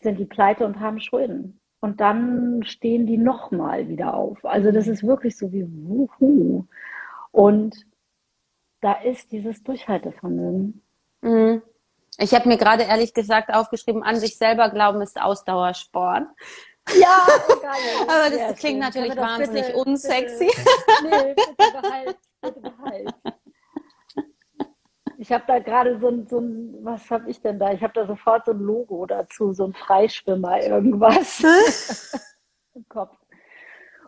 [0.00, 1.60] sind die pleite und haben Schulden.
[1.80, 4.44] Und dann stehen die nochmal wieder auf.
[4.44, 6.66] Also das ist wirklich so wie Wuhu.
[7.30, 7.87] Und
[8.80, 10.82] da ist dieses Durchhaltevermögen.
[11.20, 11.62] Mhm.
[12.18, 16.26] Ich habe mir gerade ehrlich gesagt aufgeschrieben, an sich selber glauben ist Ausdauersport.
[16.98, 17.26] Ja,
[17.62, 18.08] geil.
[18.08, 18.78] Aber das klingt schön.
[18.78, 20.46] natürlich wahnsinnig bitte, unsexy.
[20.46, 23.14] Bitte, nee, bitte behalt, bitte behalt.
[25.20, 27.72] Ich habe da gerade so ein, so ein, was habe ich denn da?
[27.72, 31.42] Ich habe da sofort so ein Logo dazu, so ein Freischwimmer, irgendwas
[32.74, 33.16] im Kopf.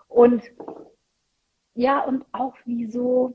[0.07, 0.43] Und
[1.75, 3.35] ja, und auch wie so,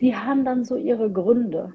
[0.00, 1.74] die haben dann so ihre Gründe.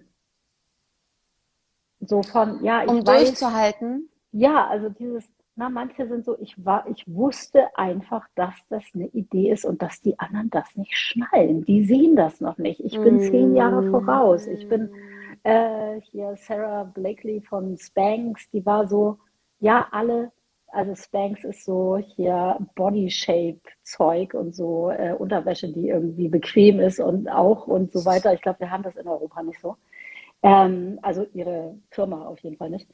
[2.00, 4.10] So von, ja, ich um weiß, durchzuhalten.
[4.32, 9.08] Ja, also dieses, na, manche sind so, ich war, ich wusste einfach, dass das eine
[9.08, 11.64] Idee ist und dass die anderen das nicht schnallen.
[11.66, 12.80] Die sehen das noch nicht.
[12.80, 13.22] Ich bin mm.
[13.22, 14.48] zehn Jahre voraus.
[14.48, 14.90] Ich bin
[15.44, 19.20] äh, hier Sarah Blakely von Spanx, die war so,
[19.60, 20.32] ja, alle,
[20.72, 27.30] also Spanx ist so hier Body-Shape-Zeug und so äh, Unterwäsche, die irgendwie bequem ist und
[27.30, 28.34] auch und so weiter.
[28.34, 29.76] Ich glaube, wir haben das in Europa nicht so.
[30.44, 32.88] Ähm, also ihre Firma auf jeden Fall nicht.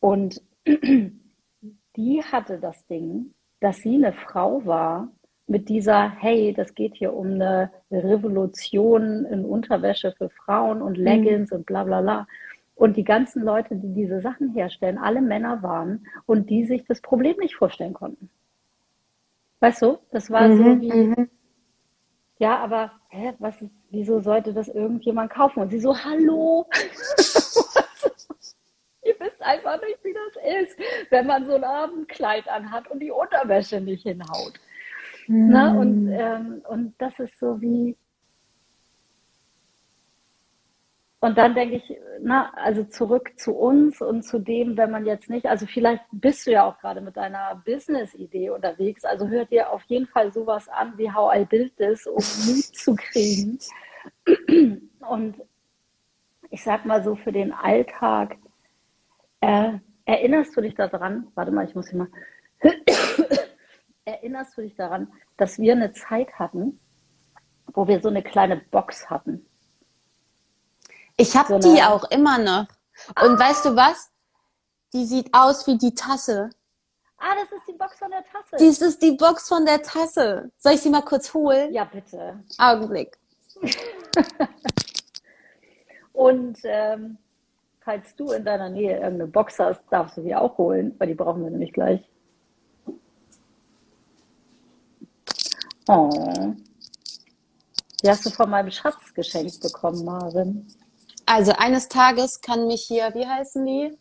[0.00, 5.08] Und die hatte das Ding, dass sie eine Frau war,
[5.46, 11.04] mit dieser, hey, das geht hier um eine Revolution in Unterwäsche für Frauen und mhm.
[11.04, 11.58] Leggings mhm.
[11.58, 12.26] und bla bla bla.
[12.74, 17.00] Und die ganzen Leute, die diese Sachen herstellen, alle Männer waren und die sich das
[17.00, 18.30] Problem nicht vorstellen konnten.
[19.60, 21.30] Weißt du, das war mhm, so wie, mhm.
[22.38, 25.60] ja, aber hä, was, wieso sollte das irgendjemand kaufen?
[25.60, 26.66] Und sie so, hallo,
[29.02, 30.78] ihr wisst einfach nicht, wie das ist,
[31.10, 34.54] wenn man so ein Abendkleid anhat und die Unterwäsche nicht hinhaut.
[35.28, 35.48] Mhm.
[35.48, 35.78] Ne?
[35.78, 37.96] Und, ähm, und das ist so wie.
[41.24, 45.30] Und dann denke ich, na, also zurück zu uns und zu dem, wenn man jetzt
[45.30, 49.70] nicht, also vielleicht bist du ja auch gerade mit deiner Business-Idee unterwegs, also hört dir
[49.70, 53.58] auf jeden Fall sowas an wie How I Build This, um Mut zu kriegen.
[55.08, 55.36] Und
[56.50, 58.36] ich sag mal so für den Alltag,
[59.40, 61.28] äh, erinnerst du dich daran?
[61.36, 62.08] Warte mal, ich muss hier mal.
[64.04, 66.78] erinnerst du dich daran, dass wir eine Zeit hatten,
[67.72, 69.46] wo wir so eine kleine Box hatten?
[71.16, 72.66] Ich habe so die auch immer noch.
[73.22, 73.38] Und ah.
[73.38, 74.10] weißt du was?
[74.92, 76.50] Die sieht aus wie die Tasse.
[77.18, 78.56] Ah, das ist die Box von der Tasse.
[78.58, 80.50] Dies ist die Box von der Tasse.
[80.58, 81.72] Soll ich sie mal kurz holen?
[81.72, 82.42] Ja, bitte.
[82.58, 83.16] Augenblick.
[86.12, 87.18] Und ähm,
[87.80, 91.14] falls du in deiner Nähe irgendeine Box hast, darfst du sie auch holen, weil die
[91.14, 92.08] brauchen wir nämlich gleich.
[95.88, 96.54] Oh.
[98.02, 100.66] Die hast du von meinem Schatz geschenkt bekommen, Marvin.
[101.26, 103.98] Also eines Tages kann mich hier, wie heißen die?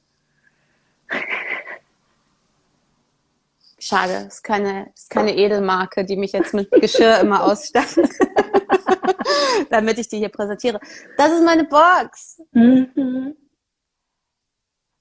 [3.79, 8.09] Schade, ist keine, ist keine Edelmarke, die mich jetzt mit Geschirr immer ausstattet.
[9.69, 10.79] Damit ich die hier präsentiere.
[11.17, 12.41] Das ist meine Box.
[12.51, 13.35] Mhm.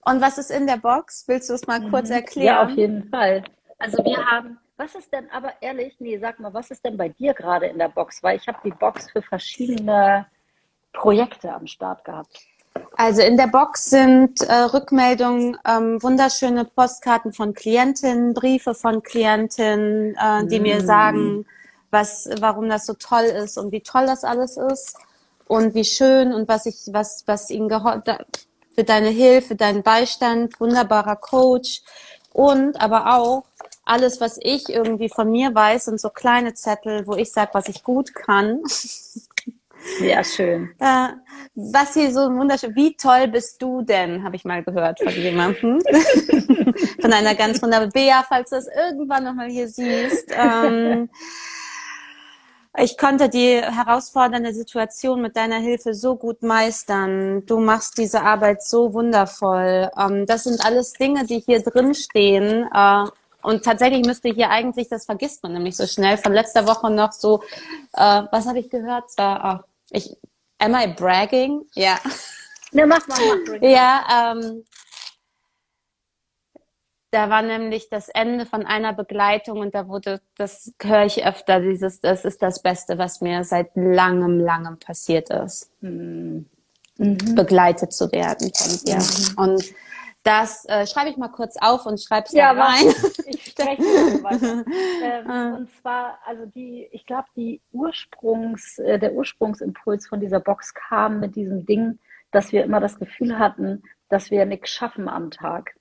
[0.04, 1.24] Und was ist in der Box?
[1.28, 2.16] Willst du es mal kurz mhm.
[2.16, 2.46] erklären?
[2.46, 3.44] Ja, auf jeden Fall.
[3.78, 7.08] Also wir haben was ist denn aber ehrlich, nee, sag mal, was ist denn bei
[7.08, 8.20] dir gerade in der Box?
[8.20, 10.26] Weil ich habe die Box für verschiedene
[10.92, 12.40] Projekte am Start gehabt.
[12.96, 20.14] Also in der Box sind äh, Rückmeldungen, ähm, wunderschöne Postkarten von Klientinnen, Briefe von Klientinnen,
[20.14, 20.62] äh, die mm.
[20.62, 21.46] mir sagen,
[21.90, 24.96] was, warum das so toll ist und wie toll das alles ist
[25.46, 31.16] und wie schön und was ich, was, was ihnen für deine Hilfe, deinen Beistand, wunderbarer
[31.16, 31.82] Coach
[32.32, 33.44] und aber auch
[33.84, 37.68] alles, was ich irgendwie von mir weiß, sind so kleine Zettel, wo ich sage, was
[37.68, 38.62] ich gut kann.
[39.98, 40.70] Sehr schön.
[40.78, 41.08] Äh,
[41.54, 45.82] was hier so wunderschön, wie toll bist du denn, habe ich mal gehört von jemandem.
[47.00, 50.30] von einer ganz wunderbaren Bea, falls du das irgendwann nochmal hier siehst.
[50.30, 51.08] Ähm,
[52.78, 57.44] ich konnte die herausfordernde Situation mit deiner Hilfe so gut meistern.
[57.44, 59.90] Du machst diese Arbeit so wundervoll.
[59.98, 62.66] Ähm, das sind alles Dinge, die hier drin stehen.
[62.72, 63.04] Äh,
[63.42, 67.12] und tatsächlich müsste hier eigentlich, das vergisst man nämlich so schnell, von letzter Woche noch
[67.12, 67.42] so,
[67.92, 69.10] äh, was habe ich gehört?
[69.16, 69.58] Äh,
[69.92, 70.16] ich,
[70.58, 71.64] am I bragging?
[71.74, 71.98] Ja.
[72.72, 73.62] Ne, mach mal, mach.
[73.62, 74.64] Ja, ähm,
[77.10, 81.60] da war nämlich das Ende von einer Begleitung und da wurde, das höre ich öfter,
[81.60, 85.70] dieses, das ist das Beste, was mir seit langem, langem passiert ist.
[85.82, 86.46] Mhm.
[86.96, 88.96] Begleitet zu werden von dir.
[88.96, 89.38] Mhm.
[89.38, 89.64] Und
[90.22, 92.86] das äh, schreibe ich mal kurz auf und schreibe es ja, da rein.
[93.26, 93.82] Ich spreche
[94.22, 94.64] weiter.
[95.02, 95.56] ähm, ah.
[95.56, 101.20] und zwar, also die, ich glaube, die Ursprungs, äh, der Ursprungsimpuls von dieser Box kam
[101.20, 101.98] mit diesem Ding,
[102.30, 105.74] dass wir immer das Gefühl hatten, dass wir nichts schaffen am Tag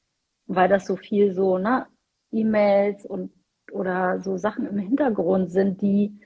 [0.56, 1.88] weil das so viel so, ne,
[2.32, 3.32] E-Mails und
[3.72, 6.20] oder so Sachen im Hintergrund sind, die,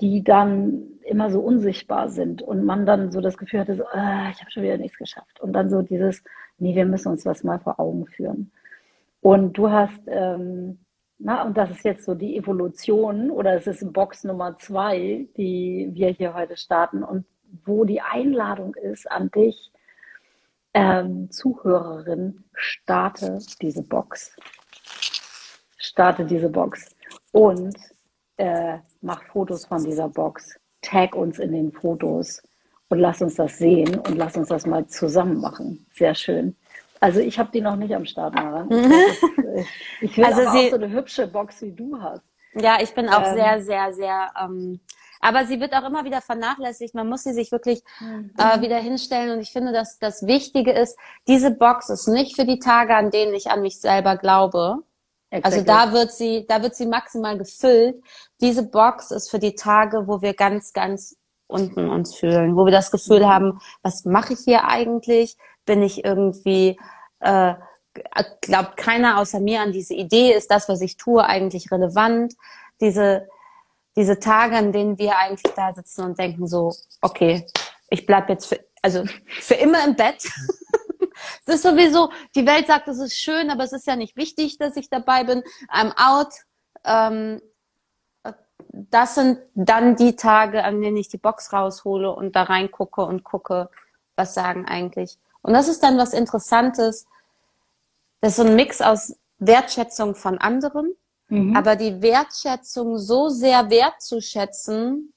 [0.00, 4.30] die dann immer so unsichtbar sind und man dann so das Gefühl hatte, so, äh,
[4.30, 5.40] ich habe schon wieder nichts geschafft.
[5.40, 6.22] Und dann so dieses,
[6.58, 8.52] nee, wir müssen uns was mal vor Augen führen.
[9.20, 10.78] Und du hast, ähm,
[11.18, 15.90] na, und das ist jetzt so die Evolution oder es ist Box Nummer zwei, die
[15.92, 17.24] wir hier heute starten und
[17.64, 19.72] wo die Einladung ist an dich,
[20.74, 24.36] ähm, Zuhörerin, starte diese Box.
[25.78, 26.94] Starte diese Box
[27.32, 27.76] und
[28.36, 30.58] äh, mach Fotos von dieser Box.
[30.82, 32.42] Tag uns in den Fotos
[32.94, 35.84] und lass uns das sehen und lass uns das mal zusammen machen.
[35.92, 36.56] Sehr schön.
[37.00, 38.66] Also ich habe die noch nicht am Start, Mara.
[40.00, 42.24] Ich will also sie, auch so eine hübsche Box wie du hast.
[42.54, 44.80] Ja, ich bin auch ähm, sehr, sehr, sehr ähm,
[45.20, 46.94] aber sie wird auch immer wieder vernachlässigt.
[46.94, 48.32] Man muss sie sich wirklich mhm.
[48.36, 49.30] äh, wieder hinstellen.
[49.30, 53.10] Und ich finde, dass das Wichtige ist, diese Box ist nicht für die Tage, an
[53.10, 54.82] denen ich an mich selber glaube.
[55.30, 55.60] Also exactly.
[55.60, 58.02] Also da wird sie, da wird sie maximal gefüllt.
[58.42, 62.72] Diese Box ist für die Tage, wo wir ganz, ganz unten uns fühlen, wo wir
[62.72, 63.26] das Gefühl mhm.
[63.26, 65.36] haben, was mache ich hier eigentlich?
[65.66, 66.78] Bin ich irgendwie,
[67.20, 67.54] äh,
[68.40, 70.32] glaubt keiner außer mir an diese Idee?
[70.32, 72.34] Ist das, was ich tue, eigentlich relevant?
[72.80, 73.28] Diese,
[73.96, 77.46] diese Tage, an denen wir eigentlich da sitzen und denken so, okay,
[77.88, 79.04] ich bleib jetzt für, also
[79.40, 80.24] für immer im Bett.
[81.46, 84.58] das ist sowieso, die Welt sagt, es ist schön, aber es ist ja nicht wichtig,
[84.58, 85.42] dass ich dabei bin.
[85.72, 86.32] I'm out.
[86.84, 87.40] Ähm,
[88.68, 93.24] das sind dann die Tage, an denen ich die Box raushole und da reingucke und
[93.24, 93.68] gucke,
[94.16, 95.18] was sagen eigentlich.
[95.42, 97.06] Und das ist dann was Interessantes.
[98.20, 100.94] Das ist so ein Mix aus Wertschätzung von anderen,
[101.28, 101.56] Mhm.
[101.56, 105.10] Aber die Wertschätzung so sehr wertzuschätzen,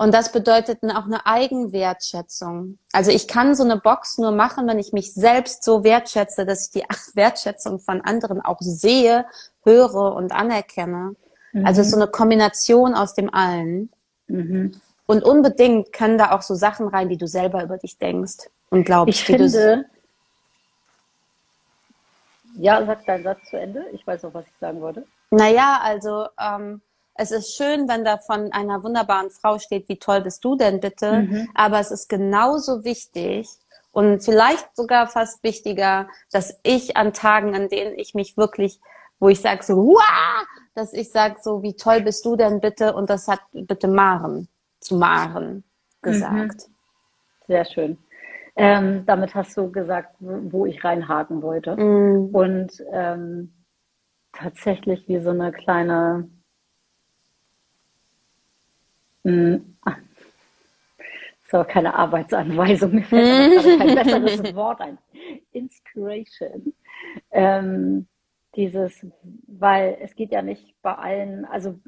[0.00, 2.78] und das bedeutet auch eine Eigenwertschätzung.
[2.92, 6.66] Also ich kann so eine Box nur machen, wenn ich mich selbst so wertschätze, dass
[6.66, 9.26] ich die Wertschätzung von anderen auch sehe,
[9.64, 11.16] höre und anerkenne.
[11.52, 11.66] Mhm.
[11.66, 13.90] Also so eine Kombination aus dem allen.
[14.26, 14.72] Mhm.
[15.06, 18.84] Und unbedingt können da auch so Sachen rein, die du selber über dich denkst und
[18.84, 19.14] glaubst.
[19.14, 19.86] Ich finde,
[22.56, 23.86] ja, sag deinen Satz zu Ende.
[23.92, 25.06] Ich weiß auch, was ich sagen wollte.
[25.30, 26.82] Naja, also ähm,
[27.14, 30.80] es ist schön, wenn da von einer wunderbaren Frau steht, wie toll bist du denn
[30.80, 31.48] bitte, mhm.
[31.54, 33.48] aber es ist genauso wichtig
[33.92, 38.80] und vielleicht sogar fast wichtiger, dass ich an Tagen, an denen ich mich wirklich,
[39.18, 40.44] wo ich sage so, Wah!
[40.78, 44.48] Dass ich sage so, wie toll bist du denn bitte und das hat bitte Maren
[44.78, 45.64] zu Maren
[46.02, 46.68] gesagt.
[46.68, 46.74] Mhm.
[47.48, 47.98] Sehr schön.
[48.54, 51.76] Ähm, damit hast du gesagt, wo ich reinhaken wollte.
[51.76, 52.26] Mhm.
[52.26, 53.52] Und ähm,
[54.32, 56.28] tatsächlich wie so eine kleine,
[59.24, 59.60] ist
[61.50, 64.98] aber keine Arbeitsanweisung, mir fällt aber kein besseres Wort ein.
[65.52, 66.72] Inspiration.
[67.32, 68.06] Ähm,
[68.58, 69.06] dieses,
[69.46, 71.78] weil es geht ja nicht bei allen, also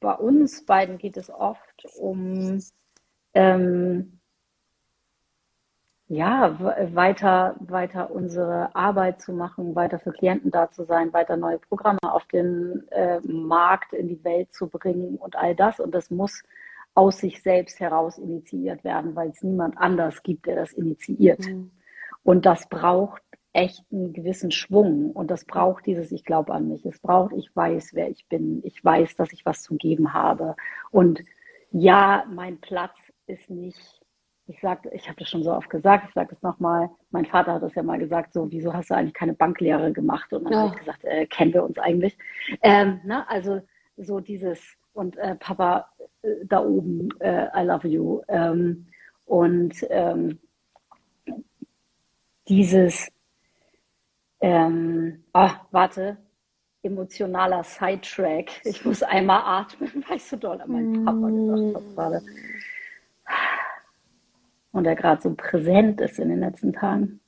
[0.00, 2.60] bei uns beiden geht es oft um
[3.34, 4.18] ähm,
[6.08, 6.58] ja,
[6.94, 11.98] weiter, weiter unsere Arbeit zu machen, weiter für Klienten da zu sein, weiter neue Programme
[12.02, 15.78] auf den äh, Markt, in die Welt zu bringen und all das.
[15.78, 16.42] Und das muss
[16.94, 21.46] aus sich selbst heraus initiiert werden, weil es niemand anders gibt, der das initiiert.
[21.46, 21.70] Mhm.
[22.22, 23.22] Und das braucht
[23.56, 26.84] echt einen gewissen Schwung und das braucht dieses Ich glaube an mich.
[26.84, 28.60] Es braucht, ich weiß, wer ich bin.
[28.64, 30.56] Ich weiß, dass ich was zu geben habe.
[30.90, 31.20] Und
[31.72, 32.96] ja, mein Platz
[33.26, 34.00] ist nicht
[34.48, 37.54] ich sag, ich habe das schon so oft gesagt, ich sage es nochmal, mein Vater
[37.54, 40.32] hat das ja mal gesagt, so, wieso hast du eigentlich keine Banklehre gemacht?
[40.32, 40.58] Und dann ja.
[40.60, 42.16] habe ich gesagt, äh, kennen wir uns eigentlich?
[42.62, 43.28] Ähm, ne?
[43.28, 43.60] Also
[43.96, 44.60] so dieses,
[44.92, 45.90] und äh, Papa
[46.22, 48.22] äh, da oben, äh, I love you.
[48.28, 48.86] Ähm,
[49.24, 50.38] und ähm,
[52.48, 53.08] dieses,
[54.46, 56.18] ähm, oh, warte,
[56.84, 58.64] emotionaler Sidetrack.
[58.64, 62.22] Ich muss einmal atmen, weil ich so doll an meinen Papa gedacht habe gerade.
[64.70, 67.18] Und er gerade so präsent ist in den letzten Tagen.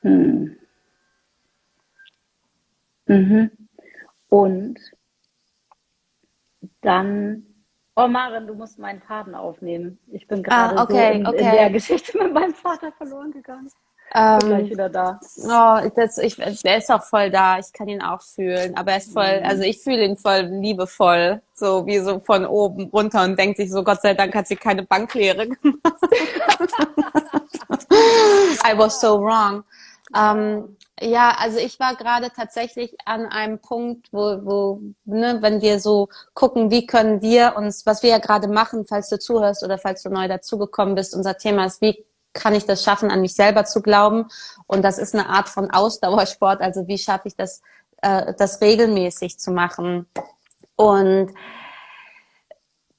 [0.00, 0.56] Hm.
[3.04, 3.50] Mhm.
[4.30, 4.80] Und
[6.80, 7.44] dann,
[7.94, 9.98] oh Maren, du musst meinen Faden aufnehmen.
[10.06, 11.44] Ich bin gerade ah, okay, so in, okay.
[11.44, 13.70] in der Geschichte mit meinem Vater verloren gegangen.
[14.16, 15.18] Ähm, gleich wieder da.
[15.38, 17.58] Oh, das, ich, der ist auch voll da.
[17.58, 18.76] Ich kann ihn auch fühlen.
[18.76, 19.46] Aber er ist voll, mhm.
[19.46, 21.42] also ich fühle ihn voll liebevoll.
[21.52, 24.54] So wie so von oben runter und denkt sich so, Gott sei Dank hat sie
[24.54, 25.82] keine Banklehre gemacht.
[28.64, 29.64] I was so wrong.
[30.16, 35.80] Ähm, ja, also ich war gerade tatsächlich an einem Punkt, wo, wo ne, wenn wir
[35.80, 39.76] so gucken, wie können wir uns, was wir ja gerade machen, falls du zuhörst oder
[39.76, 42.04] falls du neu dazugekommen bist, unser Thema ist, wie
[42.34, 44.26] kann ich das schaffen, an mich selber zu glauben?
[44.66, 46.60] Und das ist eine Art von Ausdauersport.
[46.60, 47.62] Also wie schaffe ich das,
[48.02, 50.06] äh, das regelmäßig zu machen?
[50.76, 51.32] Und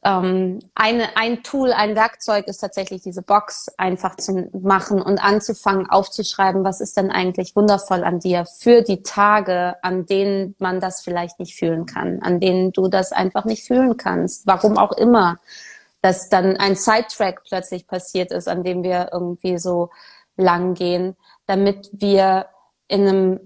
[0.05, 5.89] ähm, eine, ein Tool, ein Werkzeug ist tatsächlich diese Box einfach zu machen und anzufangen
[5.89, 11.01] aufzuschreiben, was ist denn eigentlich wundervoll an dir für die Tage, an denen man das
[11.01, 15.37] vielleicht nicht fühlen kann, an denen du das einfach nicht fühlen kannst, warum auch immer
[16.05, 19.89] dass dann ein Sidetrack plötzlich passiert ist, an dem wir irgendwie so
[20.37, 21.15] lang gehen,
[21.47, 22.45] damit wir
[22.87, 23.39] in einem,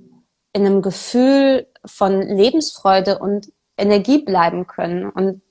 [0.51, 5.09] in einem Gefühl von Lebensfreude und Energie bleiben können.
[5.09, 5.41] Und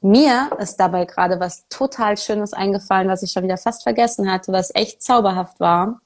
[0.00, 4.50] mir ist dabei gerade was total Schönes eingefallen, was ich schon wieder fast vergessen hatte,
[4.50, 6.00] was echt zauberhaft war.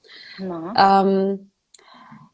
[0.76, 1.52] Ähm,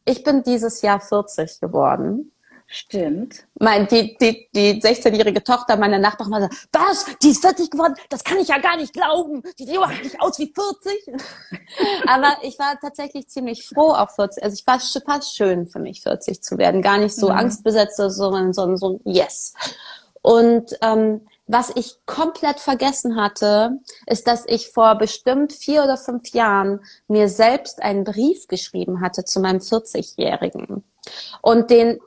[0.07, 2.33] ich bin dieses Jahr 40 geworden.
[2.71, 3.47] Stimmt.
[3.59, 7.07] Mein, die, die, die 16-jährige Tochter meiner Nachbarin war so, was?
[7.23, 7.95] Die ist 40 geworden?
[8.11, 9.43] Das kann ich ja gar nicht glauben.
[9.59, 11.15] Die sieht überhaupt nicht aus wie 40.
[12.07, 14.43] Aber ich war tatsächlich ziemlich froh auf 40.
[14.43, 16.83] Also ich war fast schön für mich, 40 zu werden.
[16.83, 17.39] Gar nicht so mhm.
[17.39, 19.55] angstbesetzt, sondern so, so ein Yes.
[20.21, 26.29] Und ähm, was ich komplett vergessen hatte, ist, dass ich vor bestimmt vier oder fünf
[26.35, 30.85] Jahren mir selbst einen Brief geschrieben hatte zu meinem 40-Jährigen.
[31.41, 31.99] Und den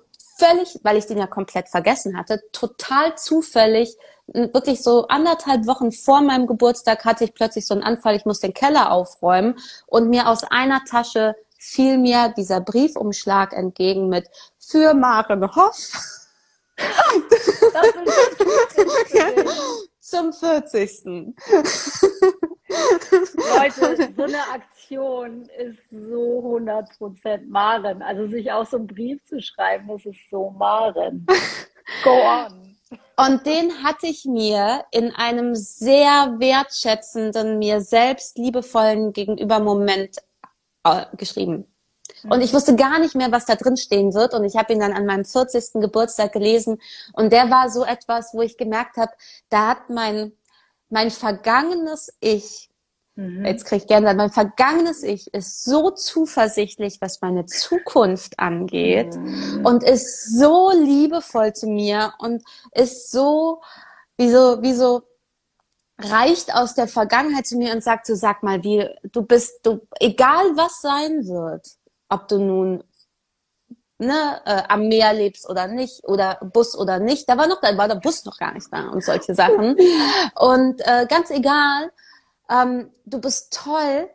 [0.42, 3.96] völlig, weil ich den ja komplett vergessen hatte, total zufällig,
[4.28, 8.40] wirklich so anderthalb Wochen vor meinem Geburtstag hatte ich plötzlich so einen Anfall, ich muss
[8.40, 14.28] den Keller aufräumen und mir aus einer Tasche fiel mir dieser Briefumschlag entgegen mit
[14.58, 15.92] für Maren Hoff.
[20.00, 21.36] Zum 40.
[23.38, 28.02] Leute, so eine Aktion ist so 100% Maren.
[28.02, 31.26] Also sich auch so einen Brief zu schreiben, das ist so Maren.
[32.04, 32.76] Go on.
[33.18, 40.18] Und den hatte ich mir in einem sehr wertschätzenden, mir selbst liebevollen gegenüber Moment
[40.84, 41.68] äh, geschrieben.
[42.24, 44.34] Und ich wusste gar nicht mehr, was da drin stehen wird.
[44.34, 45.82] Und ich habe ihn dann an meinem 40.
[45.82, 46.82] Geburtstag gelesen.
[47.14, 49.12] Und der war so etwas, wo ich gemerkt habe,
[49.50, 50.34] da hat mein,
[50.90, 52.71] mein vergangenes Ich
[53.22, 53.46] Mhm.
[53.46, 59.64] Jetzt kriege ich gerne mein vergangenes Ich ist so zuversichtlich, was meine Zukunft angeht mhm.
[59.64, 63.62] und ist so liebevoll zu mir und ist so,
[64.18, 65.04] wie so, wie so
[66.00, 69.82] reicht aus der Vergangenheit zu mir und sagt so, sag mal, wie, du bist, du,
[70.00, 71.68] egal was sein wird,
[72.10, 72.84] ob du nun
[74.00, 77.78] ne, äh, am Meer lebst oder nicht oder Bus oder nicht, da war noch, da
[77.78, 79.78] war der Bus noch gar nicht da und solche Sachen
[80.40, 81.92] und äh, ganz egal,
[82.52, 84.10] ähm, du bist toll.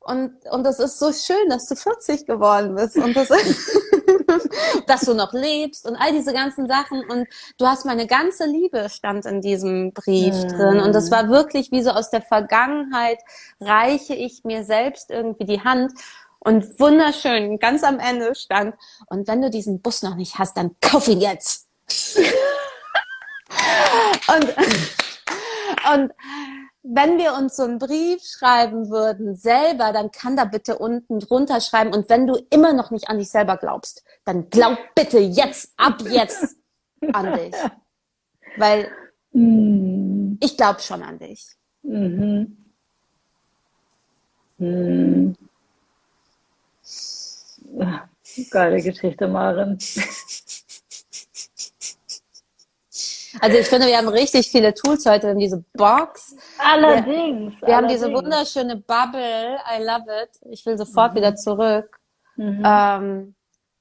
[0.00, 2.96] Und, und das ist so schön, dass du 40 geworden bist.
[2.96, 3.28] Und das,
[4.86, 7.04] dass du noch lebst und all diese ganzen Sachen.
[7.10, 7.26] Und
[7.58, 10.48] du hast meine ganze Liebe stand in diesem Brief mm.
[10.48, 10.80] drin.
[10.80, 13.18] Und das war wirklich wie so aus der Vergangenheit
[13.60, 15.92] reiche ich mir selbst irgendwie die Hand.
[16.40, 18.76] Und wunderschön, ganz am Ende stand
[19.08, 21.66] und wenn du diesen Bus noch nicht hast, dann kauf ihn jetzt.
[24.28, 24.54] und,
[25.92, 26.12] und
[26.90, 31.60] wenn wir uns so einen Brief schreiben würden selber, dann kann da bitte unten drunter
[31.60, 31.92] schreiben.
[31.92, 36.00] Und wenn du immer noch nicht an dich selber glaubst, dann glaub bitte jetzt, ab
[36.08, 36.56] jetzt
[37.12, 37.54] an dich.
[38.56, 38.88] Weil
[39.32, 40.38] mm.
[40.40, 41.46] ich glaube schon an dich.
[41.82, 42.56] Mhm.
[44.56, 45.36] Mhm.
[48.50, 49.78] Geile Geschichte, Maren.
[53.40, 55.24] Also ich finde, wir haben richtig viele Tools heute.
[55.24, 56.36] Wir haben diese Box.
[56.58, 57.60] Allerdings.
[57.60, 57.76] Wir, wir allerdings.
[57.76, 59.56] haben diese wunderschöne Bubble.
[59.56, 60.30] I love it.
[60.50, 61.16] Ich will sofort mhm.
[61.16, 61.98] wieder zurück.
[62.36, 62.62] Mhm.
[62.64, 63.34] Ähm,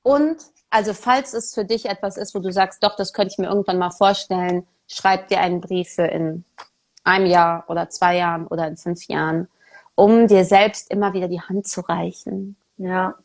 [0.03, 0.37] und
[0.69, 3.47] also falls es für dich etwas ist, wo du sagst, doch, das könnte ich mir
[3.47, 6.43] irgendwann mal vorstellen, schreib dir einen Brief für in
[7.03, 9.47] einem Jahr oder zwei Jahren oder in fünf Jahren,
[9.95, 12.57] um dir selbst immer wieder die Hand zu reichen.
[12.77, 13.15] Ja.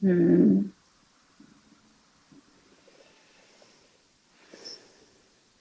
[0.00, 0.72] Hm.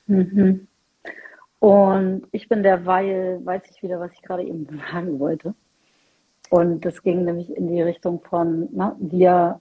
[0.07, 0.67] Mhm.
[1.59, 5.53] Und ich bin derweil, weiß ich wieder, was ich gerade eben sagen wollte.
[6.49, 9.59] Und das ging nämlich in die Richtung von, na, wir,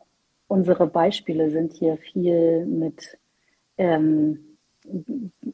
[0.49, 3.19] unsere Beispiele sind hier viel mit
[3.79, 4.39] ähm,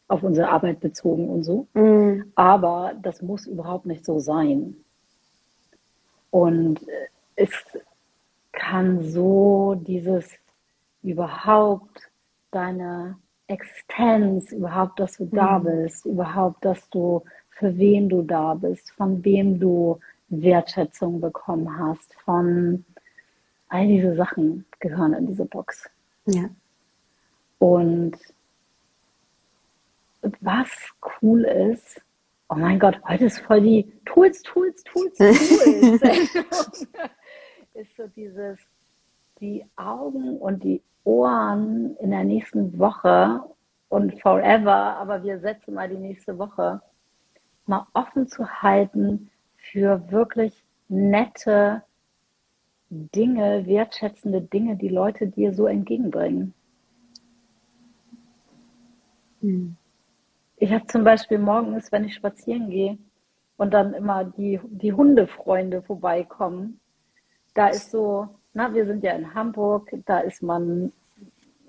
[0.09, 1.69] auf unsere Arbeit bezogen und so.
[1.75, 2.33] Mhm.
[2.35, 4.77] Aber das muss überhaupt nicht so sein.
[6.31, 6.81] Und
[7.37, 7.51] es
[8.53, 10.29] kann so dieses
[11.03, 12.11] überhaupt
[12.51, 13.17] deine
[13.51, 15.65] Existenz, überhaupt, dass du da mhm.
[15.65, 19.99] bist, überhaupt, dass du für wen du da bist, von wem du
[20.29, 22.85] Wertschätzung bekommen hast, von
[23.69, 25.91] all diese Sachen gehören in diese Box.
[26.27, 26.49] Ja.
[27.59, 28.17] Und
[30.41, 30.71] was
[31.21, 32.01] cool ist,
[32.49, 36.03] oh mein Gott, heute ist voll die Tools, Tools, Tools, Tools.
[37.75, 38.59] ist so dieses,
[39.41, 43.43] die Augen und die Ohren in der nächsten Woche
[43.89, 46.81] und forever, aber wir setzen mal die nächste Woche,
[47.67, 51.83] mal offen zu halten für wirklich nette
[52.91, 56.55] Dinge, wertschätzende Dinge, die Leute dir so entgegenbringen.
[59.41, 59.77] Hm.
[60.57, 62.99] Ich habe zum Beispiel morgens, wenn ich spazieren gehe
[63.57, 66.81] und dann immer die, die Hundefreunde vorbeikommen,
[67.55, 70.93] da ist so, na, wir sind ja in Hamburg, da ist man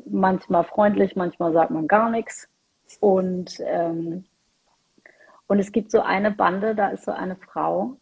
[0.06, 2.48] manchmal freundlich, manchmal sagt man gar nichts.
[3.00, 4.26] Und, ähm,
[5.48, 7.98] und es gibt so eine Bande, da ist so eine Frau,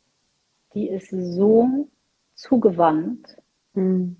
[0.73, 1.87] die ist so
[2.33, 3.37] zugewandt.
[3.73, 4.17] Mhm.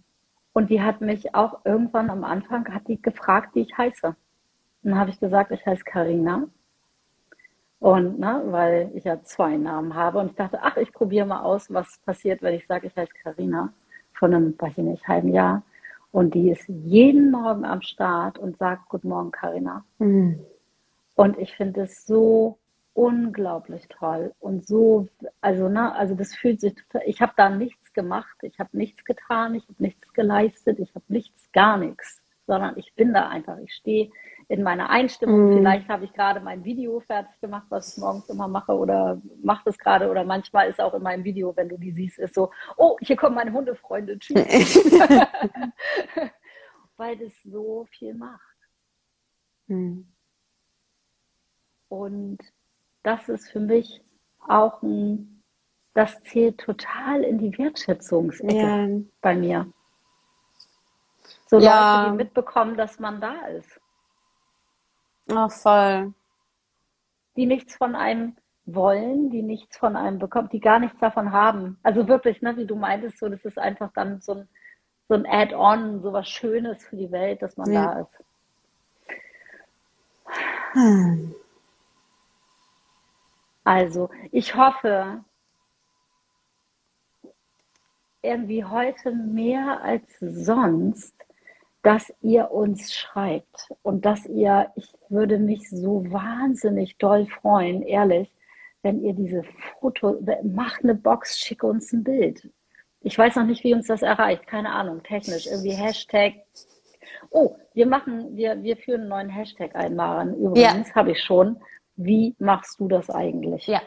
[0.54, 4.08] Und die hat mich auch irgendwann am Anfang, hat die gefragt, wie ich heiße.
[4.08, 4.16] Und
[4.92, 6.48] dann habe ich gesagt, ich heiße Karina.
[7.80, 10.20] Und, ne, weil ich ja zwei Namen habe.
[10.20, 13.14] Und ich dachte, ach, ich probiere mal aus, was passiert, wenn ich sage, ich heiße
[13.24, 13.72] Karina.
[14.20, 15.64] Von einem, weiß ich nicht, halben Jahr.
[16.12, 19.86] Und die ist jeden Morgen am Start und sagt, Guten Morgen, Karina.
[19.98, 20.40] Mhm.
[21.16, 22.58] Und ich finde es so
[22.94, 25.08] unglaublich toll und so,
[25.40, 26.74] also, ne, also das fühlt sich,
[27.06, 31.06] ich habe da nichts gemacht, ich habe nichts getan, ich habe nichts geleistet, ich habe
[31.08, 34.10] nichts, gar nichts, sondern ich bin da einfach, ich stehe
[34.48, 35.52] in meiner Einstimmung.
[35.52, 35.58] Mm.
[35.58, 39.62] Vielleicht habe ich gerade mein Video fertig gemacht, was ich morgens immer mache oder mache
[39.66, 42.50] das gerade oder manchmal ist auch in meinem Video, wenn du die siehst, ist so,
[42.76, 44.40] oh, hier kommen meine Hundefreunde, tschüss.
[46.98, 48.58] Weil das so viel macht.
[49.68, 50.02] Mm.
[51.88, 52.40] Und
[53.04, 54.02] das ist für mich
[54.40, 55.44] auch ein,
[55.94, 58.88] das zählt total in die Wertschätzungsecke ja.
[59.22, 59.72] bei mir.
[61.50, 62.02] So ja.
[62.04, 63.82] Leute, die mitbekommen, dass man da ist.
[65.32, 66.14] Ach, voll.
[67.36, 68.36] Die nichts von einem
[68.66, 71.80] wollen, die nichts von einem bekommen, die gar nichts davon haben.
[71.82, 74.50] Also wirklich, ne, wie du meintest, so, das ist einfach dann so ein,
[75.08, 77.86] so ein Add-on, so was Schönes für die Welt, dass man ja.
[77.86, 78.24] da ist.
[80.74, 81.34] Hm.
[83.64, 85.24] Also, ich hoffe,
[88.22, 91.16] irgendwie heute mehr als sonst
[91.82, 98.32] dass ihr uns schreibt und dass ihr, ich würde mich so wahnsinnig doll freuen, ehrlich,
[98.82, 99.44] wenn ihr diese
[99.80, 102.50] Foto, macht eine Box, schicke uns ein Bild.
[103.02, 106.34] Ich weiß noch nicht, wie uns das erreicht, keine Ahnung, technisch, irgendwie Hashtag.
[107.30, 110.36] Oh, wir machen, wir, wir führen einen neuen Hashtag ein, Maren.
[110.36, 110.96] Übrigens ja.
[110.96, 111.58] habe ich schon.
[111.96, 113.68] Wie machst du das eigentlich?
[113.68, 113.82] Ja,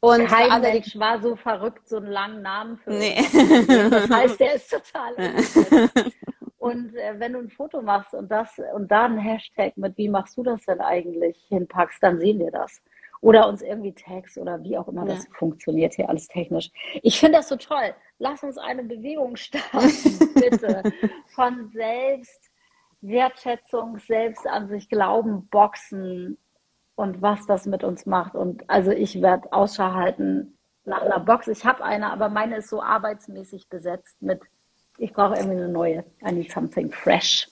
[0.00, 3.16] und kein Mensch war so verrückt, so einen langen Namen für nee.
[3.90, 5.14] Das heißt, der ist total
[6.58, 10.08] Und äh, wenn du ein Foto machst und das und da ein Hashtag mit wie
[10.08, 12.82] machst du das denn eigentlich hinpackst, dann sehen wir das.
[13.20, 15.14] Oder uns irgendwie Tags oder wie auch immer ja.
[15.14, 16.70] das funktioniert hier alles technisch.
[17.02, 17.94] Ich finde das so toll.
[18.18, 20.82] Lass uns eine Bewegung starten, bitte.
[21.34, 22.50] Von selbst
[23.00, 26.38] Wertschätzung, selbst an sich glauben, Boxen,
[26.98, 28.34] und was das mit uns macht.
[28.34, 31.46] Und also ich werde Ausschau halten nach einer Box.
[31.46, 34.40] Ich habe eine, aber meine ist so arbeitsmäßig besetzt mit,
[34.98, 36.04] ich brauche irgendwie eine neue.
[36.26, 37.48] I need something fresh.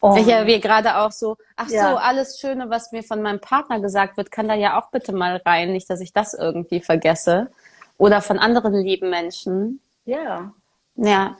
[0.00, 1.90] Und, ja, wir gerade auch so, ach ja.
[1.90, 5.12] so, alles Schöne, was mir von meinem Partner gesagt wird, kann da ja auch bitte
[5.12, 7.50] mal rein, nicht, dass ich das irgendwie vergesse.
[7.98, 9.82] Oder von anderen lieben Menschen.
[10.06, 10.52] Ja.
[10.94, 11.36] Ja.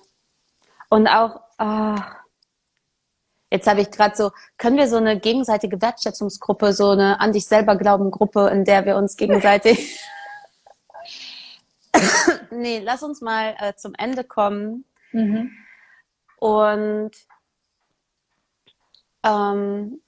[0.90, 2.16] Und auch, ach,
[3.50, 7.46] Jetzt habe ich gerade so, können wir so eine gegenseitige Wertschätzungsgruppe, so eine an dich
[7.46, 9.98] selber glauben Gruppe, in der wir uns gegenseitig.
[12.50, 14.84] nee, lass uns mal äh, zum Ende kommen.
[15.12, 15.50] Mhm.
[16.38, 17.12] Und
[19.24, 20.00] ähm,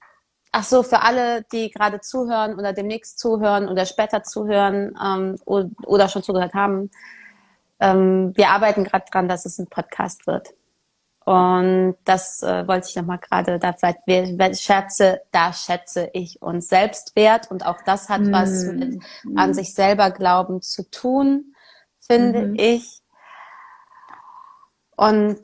[0.51, 5.69] ach so, für alle, die gerade zuhören oder demnächst zuhören oder später zuhören ähm, oder,
[5.85, 6.91] oder schon zugehört haben,
[7.79, 10.53] ähm, wir arbeiten gerade dran, dass es ein Podcast wird.
[11.31, 16.67] Und das äh, wollte ich nochmal gerade, da vielleicht wir, schätze, da schätze ich uns
[16.67, 18.33] Selbstwert und auch das hat mm.
[18.33, 19.01] was mit
[19.37, 21.55] an sich selber glauben zu tun,
[21.99, 22.55] finde mm.
[22.57, 23.01] ich.
[24.97, 25.39] Und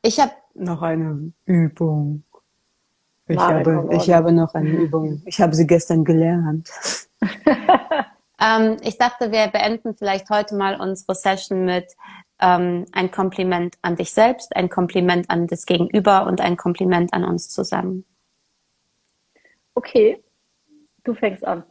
[0.00, 2.24] ich habe noch eine Übung.
[3.26, 5.20] Ich habe, ich habe noch eine Übung.
[5.26, 6.70] Ich habe sie gestern gelernt.
[8.40, 11.84] ähm, ich dachte, wir beenden vielleicht heute mal unsere Session mit
[12.40, 17.24] ähm, ein Kompliment an dich selbst, ein Kompliment an das Gegenüber und ein Kompliment an
[17.24, 18.04] uns zusammen.
[19.74, 20.22] Okay,
[21.04, 21.64] du fängst an.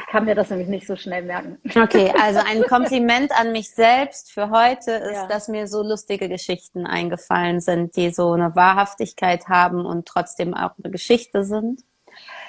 [0.00, 1.58] Ich kann mir das nämlich nicht so schnell merken.
[1.74, 5.26] Okay, also ein Kompliment an mich selbst für heute ist, ja.
[5.28, 10.72] dass mir so lustige Geschichten eingefallen sind, die so eine Wahrhaftigkeit haben und trotzdem auch
[10.82, 11.82] eine Geschichte sind.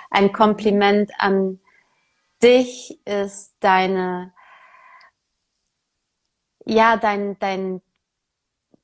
[0.09, 1.59] Ein Kompliment an
[2.41, 4.33] dich ist deine
[6.65, 7.81] ja, dein, dein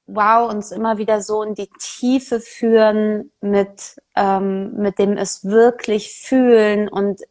[0.07, 6.13] Wow uns immer wieder so in die Tiefe führen mit, ähm, mit dem es wirklich
[6.13, 7.21] fühlen und